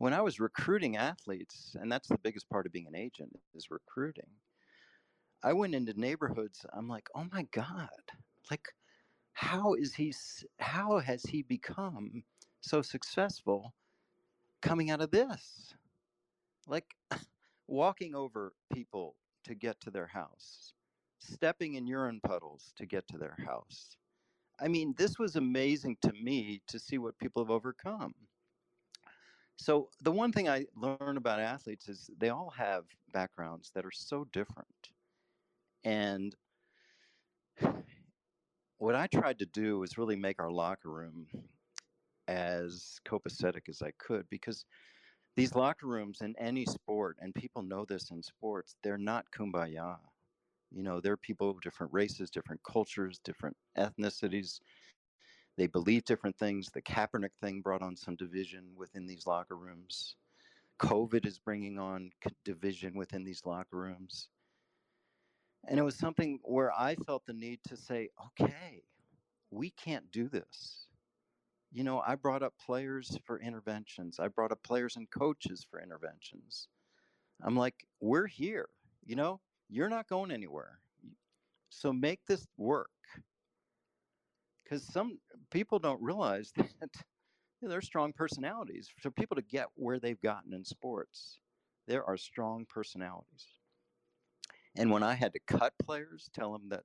When 0.00 0.14
I 0.14 0.22
was 0.22 0.40
recruiting 0.40 0.96
athletes, 0.96 1.76
and 1.76 1.92
that's 1.92 2.08
the 2.08 2.16
biggest 2.18 2.48
part 2.48 2.64
of 2.64 2.72
being 2.72 2.88
an 2.88 2.96
agent 2.96 3.38
is 3.54 3.70
recruiting. 3.70 4.40
I 5.42 5.52
went 5.52 5.74
into 5.74 5.92
neighborhoods, 5.92 6.64
I'm 6.72 6.88
like, 6.88 7.10
oh 7.14 7.28
my 7.30 7.42
God, 7.44 7.90
like 8.50 8.68
how 9.34 9.74
is 9.74 9.96
he 9.96 10.14
how 10.60 11.00
has 11.00 11.24
he 11.24 11.42
become 11.42 12.24
so 12.62 12.82
successful 12.82 13.74
coming 14.62 14.90
out 14.90 15.02
of 15.02 15.10
this? 15.12 15.76
Like 16.66 16.96
walking 17.68 18.14
over 18.14 18.56
people 18.72 19.18
to 19.44 19.54
get 19.54 19.80
to 19.82 19.90
their 19.90 20.08
house, 20.08 20.74
stepping 21.18 21.74
in 21.74 21.86
urine 21.86 22.20
puddles 22.22 22.72
to 22.76 22.86
get 22.86 23.06
to 23.08 23.18
their 23.18 23.36
house. 23.46 23.98
I 24.60 24.68
mean, 24.68 24.94
this 24.94 25.18
was 25.18 25.36
amazing 25.36 25.98
to 26.02 26.12
me 26.14 26.62
to 26.68 26.78
see 26.78 26.98
what 26.98 27.18
people 27.18 27.44
have 27.44 27.50
overcome. 27.50 28.29
So, 29.60 29.90
the 30.00 30.10
one 30.10 30.32
thing 30.32 30.48
I 30.48 30.64
learn 30.74 31.18
about 31.18 31.38
athletes 31.38 31.86
is 31.90 32.10
they 32.16 32.30
all 32.30 32.48
have 32.48 32.86
backgrounds 33.12 33.70
that 33.72 33.84
are 33.84 33.90
so 33.90 34.24
different. 34.24 34.88
And 35.84 36.34
what 38.78 38.94
I 38.94 39.06
tried 39.06 39.38
to 39.40 39.46
do 39.46 39.78
was 39.78 39.98
really 39.98 40.16
make 40.16 40.40
our 40.40 40.50
locker 40.50 40.90
room 40.90 41.26
as 42.26 43.00
copacetic 43.04 43.68
as 43.68 43.82
I 43.82 43.90
could 43.98 44.30
because 44.30 44.64
these 45.36 45.54
locker 45.54 45.86
rooms 45.86 46.22
in 46.22 46.34
any 46.38 46.64
sport, 46.64 47.18
and 47.20 47.34
people 47.34 47.62
know 47.62 47.84
this 47.84 48.10
in 48.10 48.22
sports, 48.22 48.76
they're 48.82 48.96
not 48.98 49.30
kumbaya. 49.30 49.98
You 50.70 50.82
know, 50.82 51.00
they're 51.00 51.18
people 51.18 51.50
of 51.50 51.60
different 51.60 51.92
races, 51.92 52.30
different 52.30 52.62
cultures, 52.64 53.18
different 53.18 53.58
ethnicities. 53.76 54.60
They 55.56 55.66
believe 55.66 56.04
different 56.04 56.38
things. 56.38 56.68
The 56.70 56.82
Kaepernick 56.82 57.34
thing 57.40 57.60
brought 57.60 57.82
on 57.82 57.96
some 57.96 58.16
division 58.16 58.64
within 58.76 59.06
these 59.06 59.26
locker 59.26 59.56
rooms. 59.56 60.16
COVID 60.80 61.26
is 61.26 61.38
bringing 61.38 61.78
on 61.78 62.10
division 62.44 62.94
within 62.94 63.22
these 63.22 63.44
locker 63.44 63.76
rooms. 63.76 64.28
And 65.68 65.78
it 65.78 65.82
was 65.82 65.96
something 65.96 66.38
where 66.42 66.72
I 66.72 66.94
felt 66.94 67.26
the 67.26 67.34
need 67.34 67.60
to 67.68 67.76
say, 67.76 68.08
okay, 68.26 68.82
we 69.50 69.70
can't 69.70 70.10
do 70.10 70.28
this. 70.28 70.86
You 71.72 71.84
know, 71.84 72.02
I 72.04 72.14
brought 72.14 72.42
up 72.42 72.54
players 72.64 73.16
for 73.24 73.40
interventions, 73.40 74.18
I 74.18 74.28
brought 74.28 74.52
up 74.52 74.62
players 74.62 74.96
and 74.96 75.08
coaches 75.10 75.66
for 75.70 75.80
interventions. 75.80 76.68
I'm 77.42 77.56
like, 77.56 77.86
we're 78.00 78.26
here, 78.26 78.68
you 79.04 79.16
know, 79.16 79.40
you're 79.68 79.88
not 79.88 80.08
going 80.08 80.30
anywhere. 80.30 80.80
So 81.68 81.92
make 81.92 82.20
this 82.26 82.46
work. 82.56 82.90
Because 84.64 84.82
some 84.84 85.18
people 85.50 85.78
don't 85.78 86.02
realize 86.02 86.52
that 86.56 86.90
you 87.60 87.68
know, 87.68 87.70
they're 87.70 87.82
strong 87.82 88.12
personalities. 88.12 88.88
For 89.00 89.10
people 89.10 89.36
to 89.36 89.42
get 89.42 89.68
where 89.76 89.98
they've 90.00 90.20
gotten 90.20 90.54
in 90.54 90.64
sports, 90.64 91.40
There 91.86 92.04
are 92.04 92.16
strong 92.16 92.66
personalities. 92.68 93.46
And 94.76 94.90
when 94.90 95.02
I 95.02 95.14
had 95.14 95.32
to 95.34 95.40
cut 95.46 95.74
players, 95.82 96.30
tell 96.34 96.52
them 96.52 96.68
that 96.70 96.84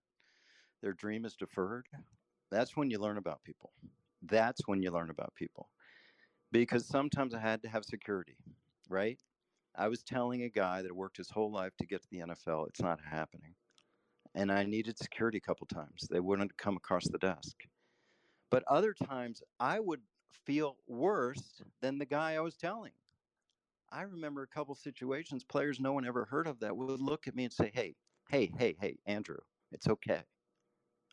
their 0.82 0.93
dream 0.93 1.25
is 1.25 1.36
deferred, 1.36 1.88
that's 2.51 2.78
when 2.78 2.89
you 2.89 2.99
learn 2.99 3.17
about 3.17 3.43
people. 3.43 3.73
That's 4.23 4.62
when 4.67 4.82
you 4.82 4.91
learn 4.91 5.10
about 5.10 5.36
people. 5.36 5.69
Because 6.51 6.88
sometimes 6.88 7.34
I 7.36 7.39
had 7.39 7.62
to 7.63 7.69
have 7.69 7.86
security, 7.86 8.38
right? 8.89 9.19
I 9.75 9.88
was 9.89 10.04
telling 10.04 10.43
a 10.43 10.49
guy 10.49 10.82
that 10.82 10.95
worked 10.95 11.17
his 11.17 11.30
whole 11.30 11.51
life 11.51 11.75
to 11.78 11.88
get 11.88 12.01
to 12.01 12.08
the 12.12 12.19
NFL, 12.19 12.67
it's 12.69 12.82
not 12.82 12.99
happening. 13.01 13.56
And 14.36 14.51
I 14.51 14.63
needed 14.65 14.97
security 14.97 15.38
a 15.39 15.41
couple 15.41 15.67
times. 15.67 16.08
They 16.10 16.19
wouldn't 16.19 16.58
come 16.58 16.78
across 16.78 17.08
the 17.08 17.17
desk. 17.19 17.56
But 18.56 18.63
other 18.70 18.94
times 18.94 19.44
I 19.60 19.82
would 19.82 20.00
feel 20.46 20.78
worse 20.88 21.62
than 21.82 21.98
the 21.98 22.06
guy 22.06 22.36
I 22.36 22.39
was 22.39 22.56
telling. 22.56 22.94
I 23.91 24.04
remember 24.04 24.44
a 24.44 24.48
couple 24.48 24.74
situations, 24.76 25.44
players 25.44 25.82
no 25.82 25.91
one 25.91 26.08
ever 26.08 26.24
heard 26.24 26.48
of 26.48 26.62
that 26.62 26.78
would 26.78 27.02
look 27.02 27.28
at 27.28 27.36
me 27.36 27.44
and 27.44 27.52
say, 27.52 27.70
Hey, 27.74 27.96
hey, 28.30 28.50
hey, 28.58 28.78
hey, 28.80 28.98
Andrew, 29.06 29.39
it's 29.74 29.89
okay. 29.89 30.22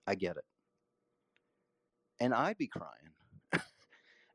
I 0.07 0.15
get 0.15 0.37
it. 0.37 0.45
And 2.21 2.33
I'd 2.33 2.59
be 2.59 2.69
crying. 2.69 3.11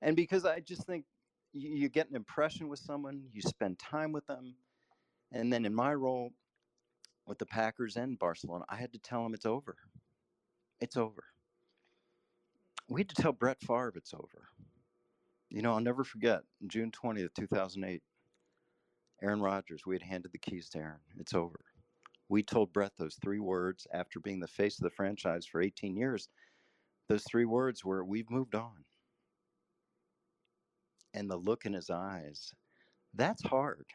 and 0.02 0.18
because 0.18 0.44
I 0.44 0.60
just 0.60 0.86
think 0.86 1.06
you, 1.54 1.70
you 1.70 1.88
get 1.88 2.10
an 2.10 2.16
impression 2.18 2.68
with 2.68 2.80
someone, 2.80 3.24
you 3.32 3.42
spend 3.42 3.80
time 3.80 4.12
with 4.12 4.28
them. 4.28 4.54
And 5.32 5.54
then 5.54 5.64
in 5.64 5.74
my 5.74 5.94
role 5.94 6.34
with 7.26 7.38
the 7.38 7.46
Packers 7.46 7.96
and 7.96 8.20
Barcelona, 8.20 8.66
I 8.68 8.76
had 8.76 8.92
to 8.92 9.00
tell 9.00 9.24
them 9.24 9.34
it's 9.34 9.46
over. 9.46 9.78
It's 10.82 10.98
over. 10.98 11.24
We 12.90 13.02
had 13.02 13.10
to 13.10 13.22
tell 13.22 13.34
Brett 13.34 13.62
Favre 13.62 13.94
it's 13.96 14.14
over. 14.14 14.50
You 15.50 15.62
know, 15.62 15.74
I'll 15.74 15.82
never 15.82 16.04
forget 16.04 16.42
June 16.68 16.92
20th, 16.92 17.34
2008. 17.38 18.02
Aaron 19.22 19.42
Rodgers, 19.42 19.84
we 19.86 19.96
had 19.96 20.04
handed 20.04 20.32
the 20.32 20.38
keys 20.38 20.70
to 20.70 20.80
Aaron. 20.80 21.00
It's 21.18 21.34
over. 21.34 21.60
We 22.30 22.44
told 22.44 22.74
Brett 22.74 22.92
those 22.98 23.16
three 23.16 23.40
words 23.40 23.88
after 23.94 24.20
being 24.20 24.40
the 24.40 24.48
face 24.48 24.78
of 24.78 24.84
the 24.84 24.92
franchise 24.92 25.46
for 25.46 25.62
18 25.62 25.96
years. 25.96 26.30
Those 27.08 27.24
three 27.24 27.46
words 27.46 27.84
were, 27.84 28.04
We've 28.04 28.30
moved 28.30 28.54
on. 28.54 28.84
And 31.14 31.30
the 31.30 31.38
look 31.38 31.66
in 31.66 31.74
his 31.74 31.90
eyes, 31.90 32.54
that's 33.16 33.42
hard. 33.44 33.86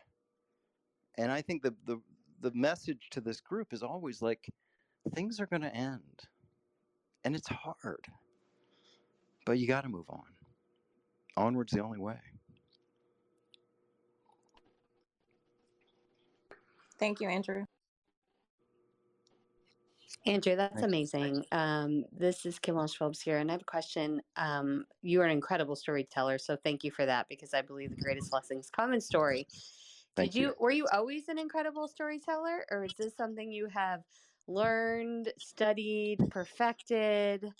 And 1.18 1.30
I 1.30 1.42
think 1.42 1.62
the, 1.62 1.74
the, 1.86 1.98
the 2.40 2.52
message 2.54 3.08
to 3.10 3.20
this 3.20 3.40
group 3.40 3.72
is 3.72 3.82
always 3.82 4.22
like, 4.22 4.50
things 5.14 5.38
are 5.38 5.46
going 5.46 5.62
to 5.62 5.74
end. 5.74 6.22
And 7.24 7.36
it's 7.36 7.48
hard. 7.48 8.06
But 9.44 9.58
you 9.58 9.66
got 9.66 9.82
to 9.82 9.88
move 9.88 10.06
on. 10.08 10.22
Onward's 11.36 11.72
the 11.72 11.82
only 11.82 11.98
way. 11.98 12.18
Thank 16.98 17.20
you, 17.20 17.28
Andrew. 17.28 17.64
Andrew, 20.24 20.54
that's 20.54 20.82
amazing. 20.82 21.44
Um, 21.50 22.04
this 22.12 22.46
is 22.46 22.60
Kim 22.60 22.76
Walsh 22.76 22.96
Phillips 22.96 23.20
here, 23.20 23.38
and 23.38 23.50
I 23.50 23.54
have 23.54 23.62
a 23.62 23.64
question. 23.64 24.22
Um, 24.36 24.84
you 25.02 25.20
are 25.20 25.24
an 25.24 25.32
incredible 25.32 25.74
storyteller, 25.74 26.38
so 26.38 26.54
thank 26.54 26.84
you 26.84 26.92
for 26.92 27.04
that 27.04 27.28
because 27.28 27.54
I 27.54 27.62
believe 27.62 27.90
the 27.90 28.02
greatest 28.02 28.32
lessons 28.32 28.70
come 28.70 28.92
in 28.92 29.00
story. 29.00 29.48
Thank 30.14 30.32
Did 30.32 30.38
you, 30.38 30.46
you. 30.48 30.54
were 30.60 30.70
you 30.70 30.86
always 30.92 31.28
an 31.28 31.38
incredible 31.38 31.88
storyteller, 31.88 32.64
or 32.70 32.84
is 32.84 32.92
this 32.96 33.16
something 33.16 33.50
you 33.50 33.66
have 33.66 34.02
learned, 34.46 35.32
studied, 35.38 36.18
perfected? 36.30 37.52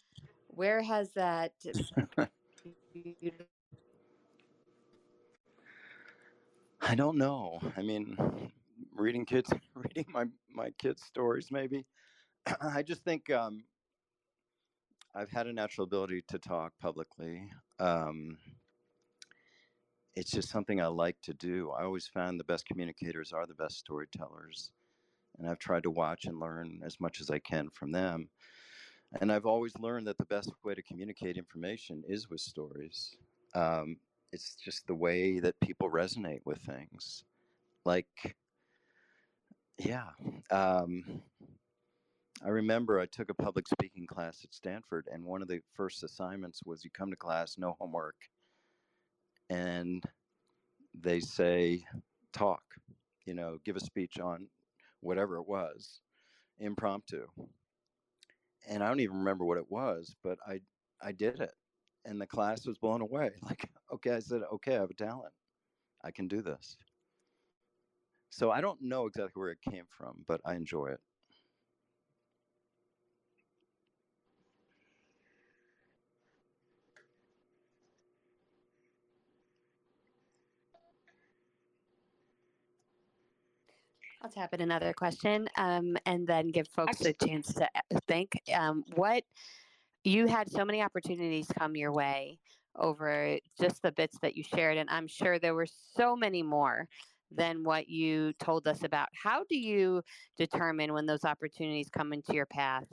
Where 0.54 0.82
has 0.82 1.12
that? 1.14 1.52
I 6.80 6.94
don't 6.94 7.16
know. 7.16 7.60
I 7.76 7.80
mean, 7.80 8.52
reading 8.94 9.24
kids, 9.24 9.50
reading 9.74 10.06
my 10.08 10.26
my 10.50 10.70
kids' 10.72 11.02
stories, 11.02 11.50
maybe. 11.50 11.86
I 12.60 12.82
just 12.82 13.02
think 13.02 13.30
um, 13.30 13.64
I've 15.14 15.30
had 15.30 15.46
a 15.46 15.52
natural 15.54 15.84
ability 15.86 16.22
to 16.28 16.38
talk 16.38 16.74
publicly. 16.78 17.50
Um, 17.78 18.36
it's 20.14 20.30
just 20.30 20.50
something 20.50 20.82
I 20.82 20.88
like 20.88 21.16
to 21.22 21.32
do. 21.32 21.70
I 21.70 21.84
always 21.84 22.06
found 22.06 22.38
the 22.38 22.44
best 22.44 22.66
communicators 22.66 23.32
are 23.32 23.46
the 23.46 23.54
best 23.54 23.78
storytellers, 23.78 24.70
and 25.38 25.48
I've 25.48 25.58
tried 25.58 25.84
to 25.84 25.90
watch 25.90 26.26
and 26.26 26.38
learn 26.38 26.82
as 26.84 27.00
much 27.00 27.22
as 27.22 27.30
I 27.30 27.38
can 27.38 27.70
from 27.70 27.92
them. 27.92 28.28
And 29.20 29.30
I've 29.30 29.46
always 29.46 29.78
learned 29.78 30.06
that 30.06 30.18
the 30.18 30.24
best 30.24 30.50
way 30.64 30.74
to 30.74 30.82
communicate 30.82 31.36
information 31.36 32.02
is 32.08 32.30
with 32.30 32.40
stories. 32.40 33.16
Um, 33.54 33.96
it's 34.32 34.56
just 34.56 34.86
the 34.86 34.94
way 34.94 35.38
that 35.40 35.60
people 35.60 35.90
resonate 35.90 36.40
with 36.44 36.58
things. 36.58 37.24
Like, 37.84 38.36
yeah. 39.78 40.08
Um, 40.50 41.22
I 42.44 42.48
remember 42.48 42.98
I 42.98 43.06
took 43.06 43.28
a 43.30 43.34
public 43.34 43.68
speaking 43.68 44.06
class 44.06 44.40
at 44.44 44.54
Stanford, 44.54 45.06
and 45.12 45.24
one 45.24 45.42
of 45.42 45.48
the 45.48 45.60
first 45.74 46.02
assignments 46.02 46.62
was 46.64 46.84
you 46.84 46.90
come 46.90 47.10
to 47.10 47.16
class, 47.16 47.56
no 47.58 47.76
homework, 47.78 48.16
and 49.50 50.02
they 50.98 51.20
say, 51.20 51.84
talk, 52.32 52.62
you 53.26 53.34
know, 53.34 53.58
give 53.64 53.76
a 53.76 53.80
speech 53.80 54.18
on 54.18 54.48
whatever 55.00 55.36
it 55.36 55.46
was, 55.46 56.00
impromptu. 56.58 57.26
And 58.68 58.82
I 58.82 58.88
don't 58.88 59.00
even 59.00 59.18
remember 59.18 59.44
what 59.44 59.58
it 59.58 59.70
was, 59.70 60.16
but 60.22 60.38
I 60.46 60.60
I 61.00 61.12
did 61.12 61.40
it, 61.40 61.54
and 62.04 62.20
the 62.20 62.26
class 62.26 62.66
was 62.66 62.78
blown 62.78 63.00
away. 63.02 63.32
Like, 63.42 63.70
okay, 63.92 64.12
I 64.12 64.20
said, 64.20 64.42
okay, 64.54 64.76
I 64.76 64.80
have 64.80 64.90
a 64.90 64.94
talent, 64.94 65.34
I 66.02 66.10
can 66.12 66.28
do 66.28 66.42
this. 66.42 66.76
So 68.30 68.50
I 68.50 68.60
don't 68.60 68.82
know 68.82 69.06
exactly 69.06 69.40
where 69.40 69.50
it 69.50 69.60
came 69.60 69.86
from, 69.86 70.24
but 70.26 70.40
I 70.44 70.54
enjoy 70.54 70.86
it. 70.88 71.00
I'll 84.22 84.30
tap 84.30 84.54
in 84.54 84.60
another 84.60 84.92
question 84.92 85.48
um, 85.56 85.96
and 86.06 86.24
then 86.24 86.48
give 86.48 86.68
folks 86.68 87.00
a 87.04 87.12
chance 87.12 87.52
to 87.54 87.64
uh, 87.64 87.98
think. 88.06 88.40
Um, 88.54 88.84
what 88.94 89.24
you 90.04 90.28
had 90.28 90.48
so 90.48 90.64
many 90.64 90.80
opportunities 90.80 91.48
come 91.58 91.74
your 91.74 91.92
way 91.92 92.38
over 92.78 93.38
just 93.60 93.82
the 93.82 93.90
bits 93.90 94.16
that 94.22 94.36
you 94.36 94.44
shared, 94.44 94.78
and 94.78 94.88
I'm 94.90 95.08
sure 95.08 95.40
there 95.40 95.54
were 95.54 95.66
so 95.96 96.14
many 96.14 96.40
more 96.40 96.86
than 97.32 97.64
what 97.64 97.88
you 97.88 98.32
told 98.34 98.68
us 98.68 98.84
about. 98.84 99.08
How 99.20 99.42
do 99.48 99.58
you 99.58 100.02
determine 100.38 100.92
when 100.92 101.06
those 101.06 101.24
opportunities 101.24 101.88
come 101.88 102.12
into 102.12 102.32
your 102.32 102.46
path? 102.46 102.84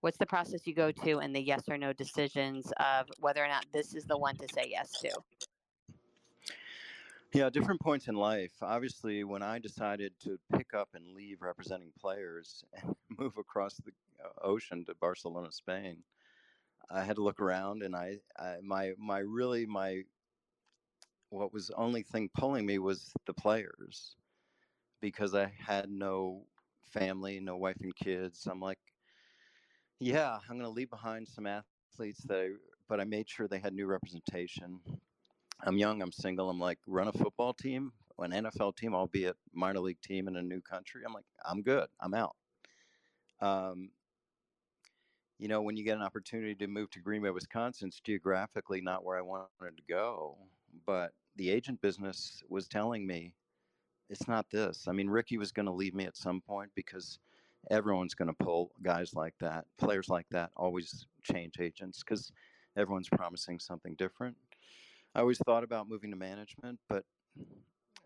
What's 0.00 0.18
the 0.18 0.26
process 0.26 0.66
you 0.66 0.74
go 0.74 0.90
to 0.90 1.18
and 1.18 1.36
the 1.36 1.42
yes 1.42 1.64
or 1.68 1.76
no 1.76 1.92
decisions 1.92 2.72
of 2.80 3.06
whether 3.18 3.44
or 3.44 3.48
not 3.48 3.66
this 3.74 3.94
is 3.94 4.04
the 4.04 4.16
one 4.16 4.36
to 4.36 4.46
say 4.54 4.68
yes 4.70 4.90
to? 5.00 5.10
Yeah, 7.34 7.50
different 7.50 7.80
points 7.82 8.08
in 8.08 8.14
life. 8.16 8.62
Obviously, 8.62 9.22
when 9.22 9.42
I 9.42 9.58
decided 9.58 10.18
to 10.20 10.38
pick 10.50 10.72
up 10.72 10.94
and 10.94 11.12
leave 11.12 11.42
representing 11.42 11.92
players 11.92 12.64
and 12.72 12.96
move 13.08 13.36
across 13.36 13.76
the 13.76 13.92
uh, 14.24 14.30
ocean 14.40 14.84
to 14.86 14.94
Barcelona, 14.94 15.52
Spain, 15.52 16.04
I 16.90 17.04
had 17.04 17.16
to 17.16 17.22
look 17.22 17.40
around, 17.40 17.82
and 17.82 17.94
I, 17.94 18.20
I 18.36 18.60
my 18.62 18.94
my 18.98 19.18
really 19.18 19.66
my 19.66 20.04
what 21.30 21.52
was 21.52 21.70
only 21.70 22.02
thing 22.02 22.30
pulling 22.30 22.66
me 22.66 22.78
was 22.78 23.12
the 23.26 23.34
players 23.34 24.16
because 25.00 25.34
I 25.34 25.46
had 25.46 25.90
no 25.90 26.46
family, 26.82 27.40
no 27.40 27.56
wife 27.56 27.80
and 27.80 27.94
kids. 27.94 28.46
I'm 28.46 28.60
like, 28.60 28.80
yeah, 29.98 30.38
I'm 30.42 30.48
going 30.58 30.60
to 30.60 30.68
leave 30.68 30.90
behind 30.90 31.28
some 31.28 31.46
athletes 31.46 32.22
that 32.24 32.38
I, 32.40 32.50
but 32.88 33.00
I 33.00 33.04
made 33.04 33.28
sure 33.28 33.48
they 33.48 33.58
had 33.60 33.74
new 33.74 33.86
representation. 33.86 34.80
I'm 35.64 35.76
young, 35.76 36.02
I'm 36.02 36.12
single. 36.12 36.50
I'm 36.50 36.60
like, 36.60 36.78
run 36.86 37.08
a 37.08 37.12
football 37.12 37.52
team, 37.52 37.92
an 38.18 38.30
NFL 38.30 38.76
team, 38.76 38.94
albeit 38.94 39.36
minor 39.52 39.80
league 39.80 40.00
team 40.00 40.28
in 40.28 40.36
a 40.36 40.42
new 40.42 40.60
country. 40.60 41.02
I'm 41.06 41.12
like, 41.12 41.24
I'm 41.44 41.62
good. 41.62 41.88
I'm 42.00 42.14
out. 42.14 42.36
Um, 43.40 43.90
you 45.38 45.48
know, 45.48 45.62
when 45.62 45.76
you 45.76 45.84
get 45.84 45.96
an 45.96 46.02
opportunity 46.02 46.54
to 46.56 46.66
move 46.66 46.90
to 46.90 47.00
Green 47.00 47.22
Bay, 47.22 47.30
Wisconsin, 47.30 47.88
it's 47.88 48.00
geographically 48.00 48.80
not 48.80 49.04
where 49.04 49.18
I 49.18 49.22
wanted 49.22 49.76
to 49.76 49.82
go. 49.88 50.36
But 50.86 51.12
the 51.36 51.50
agent 51.50 51.80
business 51.80 52.42
was 52.48 52.66
telling 52.66 53.06
me 53.06 53.34
it's 54.10 54.26
not 54.26 54.50
this. 54.50 54.86
I 54.88 54.92
mean, 54.92 55.08
Ricky 55.08 55.38
was 55.38 55.52
going 55.52 55.66
to 55.66 55.72
leave 55.72 55.94
me 55.94 56.04
at 56.04 56.16
some 56.16 56.40
point 56.40 56.70
because 56.74 57.18
everyone's 57.70 58.14
going 58.14 58.28
to 58.28 58.44
pull 58.44 58.72
guys 58.82 59.14
like 59.14 59.34
that. 59.40 59.64
Players 59.78 60.08
like 60.08 60.26
that 60.30 60.50
always 60.56 61.06
change 61.22 61.54
agents 61.60 62.02
because 62.02 62.32
everyone's 62.76 63.08
promising 63.08 63.58
something 63.58 63.94
different. 63.94 64.36
I 65.14 65.20
always 65.20 65.38
thought 65.38 65.64
about 65.64 65.88
moving 65.88 66.10
to 66.10 66.16
management, 66.16 66.78
but 66.88 67.04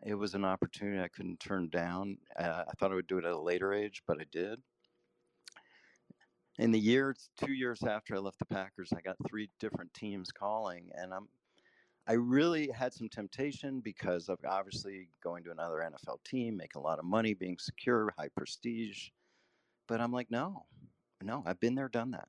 it 0.04 0.14
was 0.14 0.34
an 0.34 0.44
opportunity 0.44 1.00
I 1.00 1.08
couldn't 1.08 1.40
turn 1.40 1.68
down. 1.68 2.18
Uh, 2.38 2.64
I 2.68 2.72
thought 2.78 2.92
I 2.92 2.94
would 2.94 3.06
do 3.06 3.18
it 3.18 3.24
at 3.24 3.32
a 3.32 3.40
later 3.40 3.72
age, 3.72 4.02
but 4.06 4.20
I 4.20 4.24
did. 4.32 4.60
In 6.58 6.70
the 6.70 6.78
year, 6.78 7.14
two 7.38 7.52
years 7.52 7.82
after 7.82 8.14
I 8.14 8.18
left 8.18 8.38
the 8.38 8.46
Packers, 8.46 8.92
I 8.96 9.00
got 9.00 9.16
three 9.28 9.48
different 9.58 9.92
teams 9.94 10.30
calling, 10.30 10.90
and 10.94 11.12
I'm 11.14 11.28
I 12.06 12.14
really 12.14 12.68
had 12.68 12.92
some 12.92 13.08
temptation 13.08 13.80
because 13.80 14.28
of 14.28 14.38
obviously 14.48 15.08
going 15.22 15.44
to 15.44 15.52
another 15.52 15.88
NFL 15.88 16.24
team, 16.24 16.56
making 16.56 16.80
a 16.80 16.82
lot 16.82 16.98
of 16.98 17.04
money, 17.04 17.32
being 17.32 17.58
secure, 17.58 18.12
high 18.18 18.30
prestige. 18.36 19.10
But 19.86 20.00
I'm 20.00 20.12
like, 20.12 20.28
no, 20.28 20.64
no, 21.22 21.44
I've 21.46 21.60
been 21.60 21.76
there, 21.76 21.88
done 21.88 22.10
that. 22.10 22.28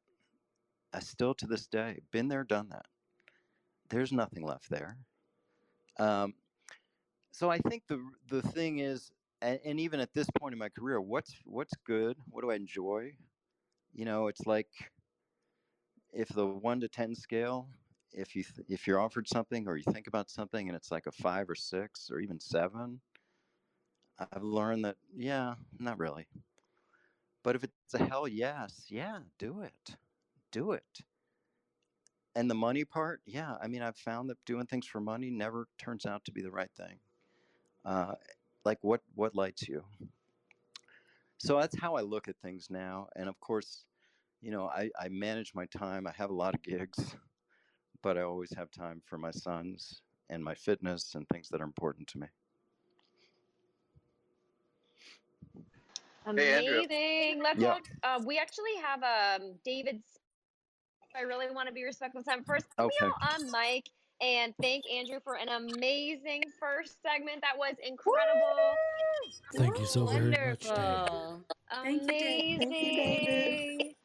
I 0.94 1.00
still 1.00 1.34
to 1.36 1.48
this 1.48 1.66
day 1.66 2.02
been 2.12 2.28
there, 2.28 2.44
done 2.44 2.70
that. 2.70 2.86
There's 3.94 4.12
nothing 4.12 4.44
left 4.44 4.70
there. 4.72 4.98
Um, 6.00 6.34
so 7.32 7.52
I 7.52 7.60
think 7.60 7.86
the 7.88 8.04
the 8.28 8.42
thing 8.42 8.80
is, 8.80 9.12
and, 9.40 9.60
and 9.64 9.80
even 9.80 10.00
at 10.00 10.14
this 10.14 10.26
point 10.40 10.54
in 10.54 10.58
my 10.58 10.70
career, 10.70 11.00
what's 11.00 11.36
what's 11.46 11.76
good? 11.86 12.18
What 12.28 12.42
do 12.42 12.50
I 12.50 12.56
enjoy? 12.56 13.12
You 13.94 14.06
know, 14.06 14.28
it's 14.30 14.48
like 14.48 14.92
if 16.12 16.30
the 16.30 16.48
one 16.48 16.80
to 16.82 16.88
ten 16.88 17.14
scale, 17.14 17.70
if 18.12 18.36
you 18.36 18.44
th- 18.44 18.68
if 18.68 18.88
you're 18.88 19.00
offered 19.00 19.28
something 19.28 19.68
or 19.68 19.78
you 19.78 19.84
think 19.84 20.08
about 20.08 20.32
something 20.32 20.68
and 20.68 20.76
it's 20.76 20.90
like 20.90 21.06
a 21.06 21.12
five 21.12 21.48
or 21.48 21.56
six 21.56 22.10
or 22.10 22.20
even 22.20 22.40
seven, 22.40 23.00
I've 24.18 24.42
learned 24.42 24.86
that 24.86 24.98
yeah, 25.16 25.54
not 25.78 26.00
really. 26.00 26.28
But 27.44 27.56
if 27.56 27.64
it's 27.64 27.94
a 27.94 28.04
hell 28.04 28.28
yes, 28.28 28.88
yeah, 28.90 29.20
do 29.38 29.62
it, 29.62 29.98
do 30.52 30.72
it. 30.72 31.04
And 32.36 32.50
the 32.50 32.56
money 32.56 32.84
part, 32.84 33.22
yeah, 33.26 33.56
I 33.62 33.68
mean, 33.68 33.82
I've 33.84 33.98
found 33.98 34.30
that 34.30 34.44
doing 34.46 34.66
things 34.66 34.88
for 34.88 35.00
money 35.00 35.30
never 35.30 35.68
turns 35.78 36.06
out 36.06 36.26
to 36.26 36.32
be 36.32 36.42
the 36.42 36.52
right 36.52 36.72
thing. 36.76 37.00
Uh, 37.86 38.16
like 38.66 38.80
what 38.82 39.02
what 39.14 39.36
lights 39.36 39.68
you? 39.68 39.84
So 41.38 41.60
that's 41.60 41.78
how 41.78 41.96
I 41.96 42.02
look 42.02 42.28
at 42.28 42.38
things 42.38 42.70
now. 42.70 43.08
And 43.16 43.28
of 43.28 43.40
course, 43.40 43.86
you 44.42 44.52
know, 44.52 44.68
I, 44.68 44.90
I 45.00 45.10
manage 45.10 45.54
my 45.54 45.66
time. 45.66 46.08
I 46.08 46.12
have 46.12 46.30
a 46.30 46.34
lot 46.34 46.56
of 46.56 46.64
gigs, 46.64 47.16
but 48.02 48.18
I 48.18 48.22
always 48.22 48.54
have 48.56 48.72
time 48.72 49.02
for 49.06 49.18
my 49.18 49.32
sons 49.32 50.02
and 50.30 50.44
my 50.44 50.56
fitness 50.56 51.16
and 51.16 51.28
things 51.28 51.50
that 51.50 51.62
are 51.62 51.66
important 51.66 52.08
to 52.10 52.20
me. 52.20 52.28
Amazing. 56.26 57.42
Let's 57.44 57.62
Yeah. 57.62 57.74
all, 57.74 57.80
uh, 58.04 58.22
we 58.26 58.40
actually 58.40 58.76
have 58.82 59.04
um 59.04 59.56
David's 59.66 60.20
I 61.16 61.22
really 61.22 61.46
want 61.54 61.68
to 61.68 61.74
be 61.74 61.84
respectful 61.84 62.20
of 62.22 62.26
time. 62.26 62.44
First, 62.44 62.66
can 62.76 62.88
we 62.88 62.92
Okay. 63.02 63.06
all 63.06 63.34
on 63.34 63.52
mic 63.52 63.90
and 64.22 64.56
thank 64.62 64.84
Andrew 64.90 65.20
for 65.24 65.36
an 65.36 65.50
amazing 65.50 66.44
first 66.60 67.02
segment. 67.02 67.42
That 67.42 67.58
was 67.58 67.76
incredible. 67.84 68.76
Thank 69.56 69.80
you 69.80 69.86
so 69.86 70.06
very 70.06 70.30
much, 70.30 70.62
Dave. 70.62 70.70
Wonderful. 70.72 71.46
Thank 71.72 72.02
you, 72.02 72.08
Dave. 72.08 72.62
Amazing. 72.62 72.72
Thank 72.72 72.84
you, 72.84 73.28
David. 73.28 73.96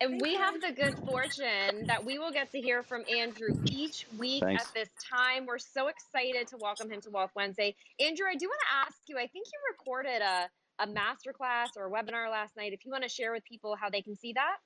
And 0.00 0.20
we 0.20 0.34
have 0.36 0.60
the 0.60 0.70
good 0.70 0.96
fortune 1.04 1.86
that 1.88 2.04
we 2.04 2.20
will 2.20 2.30
get 2.30 2.52
to 2.52 2.60
hear 2.60 2.84
from 2.84 3.02
Andrew 3.10 3.48
each 3.64 4.06
week 4.16 4.44
Thanks. 4.44 4.62
at 4.62 4.72
this 4.72 4.88
time. 5.12 5.44
We're 5.44 5.58
so 5.58 5.88
excited 5.88 6.46
to 6.48 6.56
welcome 6.56 6.88
him 6.88 7.00
to 7.00 7.10
Wealth 7.10 7.32
Wednesday. 7.34 7.74
Andrew, 7.98 8.26
I 8.30 8.36
do 8.36 8.46
want 8.46 8.60
to 8.60 8.76
ask 8.86 9.00
you, 9.08 9.16
I 9.16 9.26
think 9.26 9.48
you 9.52 9.58
recorded 9.72 10.22
a, 10.22 10.48
a 10.78 10.86
masterclass 10.86 11.70
or 11.76 11.86
a 11.86 11.90
webinar 11.90 12.30
last 12.30 12.56
night. 12.56 12.72
If 12.72 12.84
you 12.86 12.92
want 12.92 13.02
to 13.02 13.08
share 13.08 13.32
with 13.32 13.42
people 13.44 13.74
how 13.74 13.90
they 13.90 14.00
can 14.00 14.14
see 14.14 14.32
that. 14.34 14.58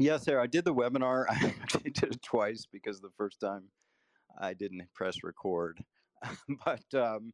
Yes, 0.00 0.22
Sarah, 0.22 0.44
I 0.44 0.46
did 0.46 0.64
the 0.64 0.74
webinar. 0.74 1.26
I 1.28 1.52
did 1.82 2.14
it 2.14 2.22
twice 2.22 2.64
because 2.70 3.00
the 3.00 3.10
first 3.16 3.40
time 3.40 3.64
I 4.40 4.54
didn't 4.54 4.86
press 4.94 5.24
record. 5.24 5.82
but 6.64 6.84
um, 6.94 7.32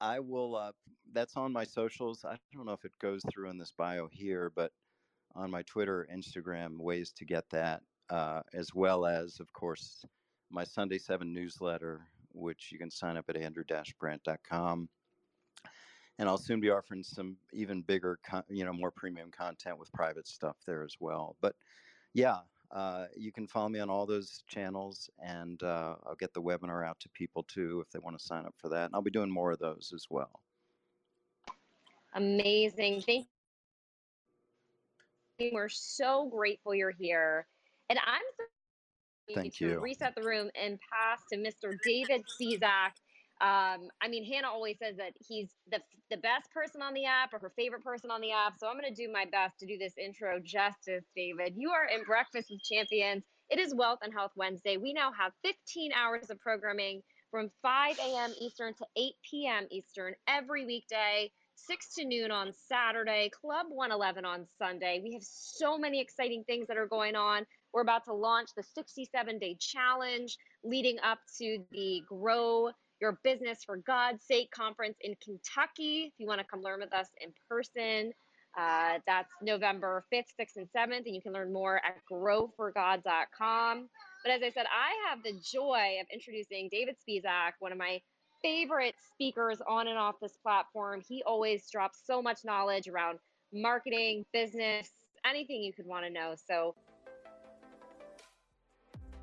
I 0.00 0.20
will, 0.20 0.54
uh, 0.54 0.70
that's 1.12 1.36
on 1.36 1.52
my 1.52 1.64
socials. 1.64 2.24
I 2.24 2.36
don't 2.52 2.66
know 2.66 2.72
if 2.74 2.84
it 2.84 2.92
goes 3.02 3.22
through 3.28 3.50
in 3.50 3.58
this 3.58 3.72
bio 3.76 4.08
here, 4.12 4.52
but 4.54 4.70
on 5.34 5.50
my 5.50 5.62
Twitter, 5.62 6.06
Instagram, 6.14 6.78
ways 6.78 7.12
to 7.16 7.24
get 7.24 7.44
that, 7.50 7.82
uh, 8.08 8.42
as 8.52 8.72
well 8.72 9.04
as, 9.04 9.40
of 9.40 9.52
course, 9.52 10.04
my 10.50 10.62
Sunday 10.62 10.98
7 10.98 11.32
newsletter, 11.32 12.06
which 12.32 12.68
you 12.70 12.78
can 12.78 12.90
sign 12.90 13.16
up 13.16 13.24
at 13.28 13.36
andrew-brandt.com. 13.36 14.88
And 16.18 16.28
I'll 16.28 16.38
soon 16.38 16.60
be 16.60 16.70
offering 16.70 17.02
some 17.02 17.36
even 17.52 17.82
bigger, 17.82 18.18
con- 18.24 18.44
you 18.48 18.64
know, 18.64 18.72
more 18.72 18.90
premium 18.92 19.30
content 19.30 19.78
with 19.78 19.92
private 19.92 20.28
stuff 20.28 20.56
there 20.66 20.84
as 20.84 20.96
well. 21.00 21.36
But 21.40 21.56
yeah, 22.12 22.38
uh, 22.70 23.06
you 23.16 23.32
can 23.32 23.46
follow 23.46 23.68
me 23.68 23.80
on 23.80 23.90
all 23.90 24.06
those 24.06 24.42
channels, 24.48 25.10
and 25.18 25.62
uh, 25.62 25.96
I'll 26.06 26.16
get 26.16 26.32
the 26.32 26.42
webinar 26.42 26.86
out 26.86 27.00
to 27.00 27.08
people 27.10 27.42
too 27.44 27.82
if 27.84 27.90
they 27.90 27.98
want 27.98 28.18
to 28.18 28.24
sign 28.24 28.46
up 28.46 28.54
for 28.58 28.68
that. 28.70 28.86
And 28.86 28.94
I'll 28.94 29.02
be 29.02 29.10
doing 29.10 29.30
more 29.30 29.52
of 29.52 29.58
those 29.58 29.92
as 29.94 30.06
well. 30.08 30.40
Amazing. 32.14 33.02
Thank 33.02 33.26
you. 35.38 35.50
We're 35.52 35.68
so 35.68 36.28
grateful 36.28 36.74
you're 36.74 36.92
here. 36.92 37.46
And 37.90 37.98
I'm 37.98 38.22
so 38.36 38.44
happy 39.34 39.40
Thank 39.40 39.58
to 39.58 39.66
you. 39.66 39.80
reset 39.80 40.14
the 40.14 40.22
room 40.22 40.50
and 40.60 40.78
pass 40.80 41.20
to 41.32 41.36
Mr. 41.36 41.76
David 41.84 42.24
Cizak. 42.40 42.92
Um, 43.44 43.88
I 44.00 44.08
mean, 44.08 44.24
Hannah 44.24 44.48
always 44.48 44.78
says 44.78 44.96
that 44.96 45.12
he's 45.28 45.50
the, 45.70 45.78
the 46.10 46.16
best 46.16 46.50
person 46.50 46.80
on 46.80 46.94
the 46.94 47.04
app 47.04 47.34
or 47.34 47.38
her 47.40 47.52
favorite 47.56 47.84
person 47.84 48.10
on 48.10 48.22
the 48.22 48.32
app. 48.32 48.54
So 48.58 48.66
I'm 48.66 48.80
going 48.80 48.88
to 48.88 48.94
do 48.94 49.12
my 49.12 49.26
best 49.30 49.58
to 49.58 49.66
do 49.66 49.76
this 49.76 49.92
intro 50.02 50.40
justice, 50.42 51.04
David. 51.14 51.52
You 51.54 51.70
are 51.70 51.84
in 51.84 52.04
Breakfast 52.04 52.48
with 52.50 52.62
Champions. 52.62 53.22
It 53.50 53.58
is 53.58 53.74
Wealth 53.74 53.98
and 54.02 54.14
Health 54.14 54.32
Wednesday. 54.34 54.78
We 54.78 54.94
now 54.94 55.12
have 55.12 55.32
15 55.44 55.92
hours 55.92 56.30
of 56.30 56.40
programming 56.40 57.02
from 57.30 57.50
5 57.60 57.98
a.m. 57.98 58.32
Eastern 58.40 58.72
to 58.78 58.86
8 58.96 59.12
p.m. 59.30 59.66
Eastern 59.70 60.14
every 60.26 60.64
weekday. 60.64 61.30
6 61.56 61.94
to 61.96 62.04
noon 62.06 62.30
on 62.30 62.50
Saturday, 62.66 63.30
Club 63.40 63.66
111 63.68 64.24
on 64.24 64.46
Sunday. 64.58 65.00
We 65.04 65.12
have 65.12 65.22
so 65.22 65.76
many 65.76 66.00
exciting 66.00 66.44
things 66.46 66.66
that 66.68 66.78
are 66.78 66.86
going 66.86 67.14
on. 67.14 67.44
We're 67.74 67.82
about 67.82 68.04
to 68.06 68.14
launch 68.14 68.48
the 68.56 68.62
67 68.62 69.38
day 69.38 69.56
challenge 69.60 70.36
leading 70.64 70.98
up 71.04 71.18
to 71.38 71.58
the 71.70 72.02
Grow 72.08 72.70
Your 73.04 73.18
Business 73.22 73.62
for 73.62 73.76
God's 73.76 74.24
Sake 74.24 74.50
conference 74.50 74.96
in 75.02 75.14
Kentucky. 75.22 76.06
If 76.06 76.14
you 76.16 76.26
want 76.26 76.40
to 76.40 76.46
come 76.46 76.62
learn 76.62 76.80
with 76.80 76.94
us 76.94 77.08
in 77.20 77.34
person, 77.50 78.14
uh, 78.58 78.98
that's 79.06 79.30
November 79.42 80.06
5th, 80.10 80.32
6th, 80.40 80.56
and 80.56 80.66
7th. 80.74 81.04
And 81.04 81.14
you 81.14 81.20
can 81.20 81.34
learn 81.34 81.52
more 81.52 81.82
at 81.84 81.98
growforgod.com. 82.10 83.88
But 84.24 84.32
as 84.32 84.42
I 84.42 84.48
said, 84.48 84.64
I 84.72 85.10
have 85.10 85.22
the 85.22 85.38
joy 85.42 85.98
of 86.00 86.06
introducing 86.10 86.70
David 86.72 86.96
Spizak, 87.06 87.52
one 87.58 87.72
of 87.72 87.78
my 87.78 88.00
favorite 88.42 88.94
speakers 89.12 89.58
on 89.68 89.86
and 89.86 89.98
off 89.98 90.14
this 90.22 90.38
platform. 90.42 91.02
He 91.06 91.22
always 91.26 91.68
drops 91.70 92.00
so 92.06 92.22
much 92.22 92.38
knowledge 92.42 92.88
around 92.88 93.18
marketing, 93.52 94.24
business, 94.32 94.88
anything 95.26 95.62
you 95.62 95.74
could 95.74 95.86
want 95.86 96.06
to 96.06 96.10
know. 96.10 96.36
So 96.48 96.74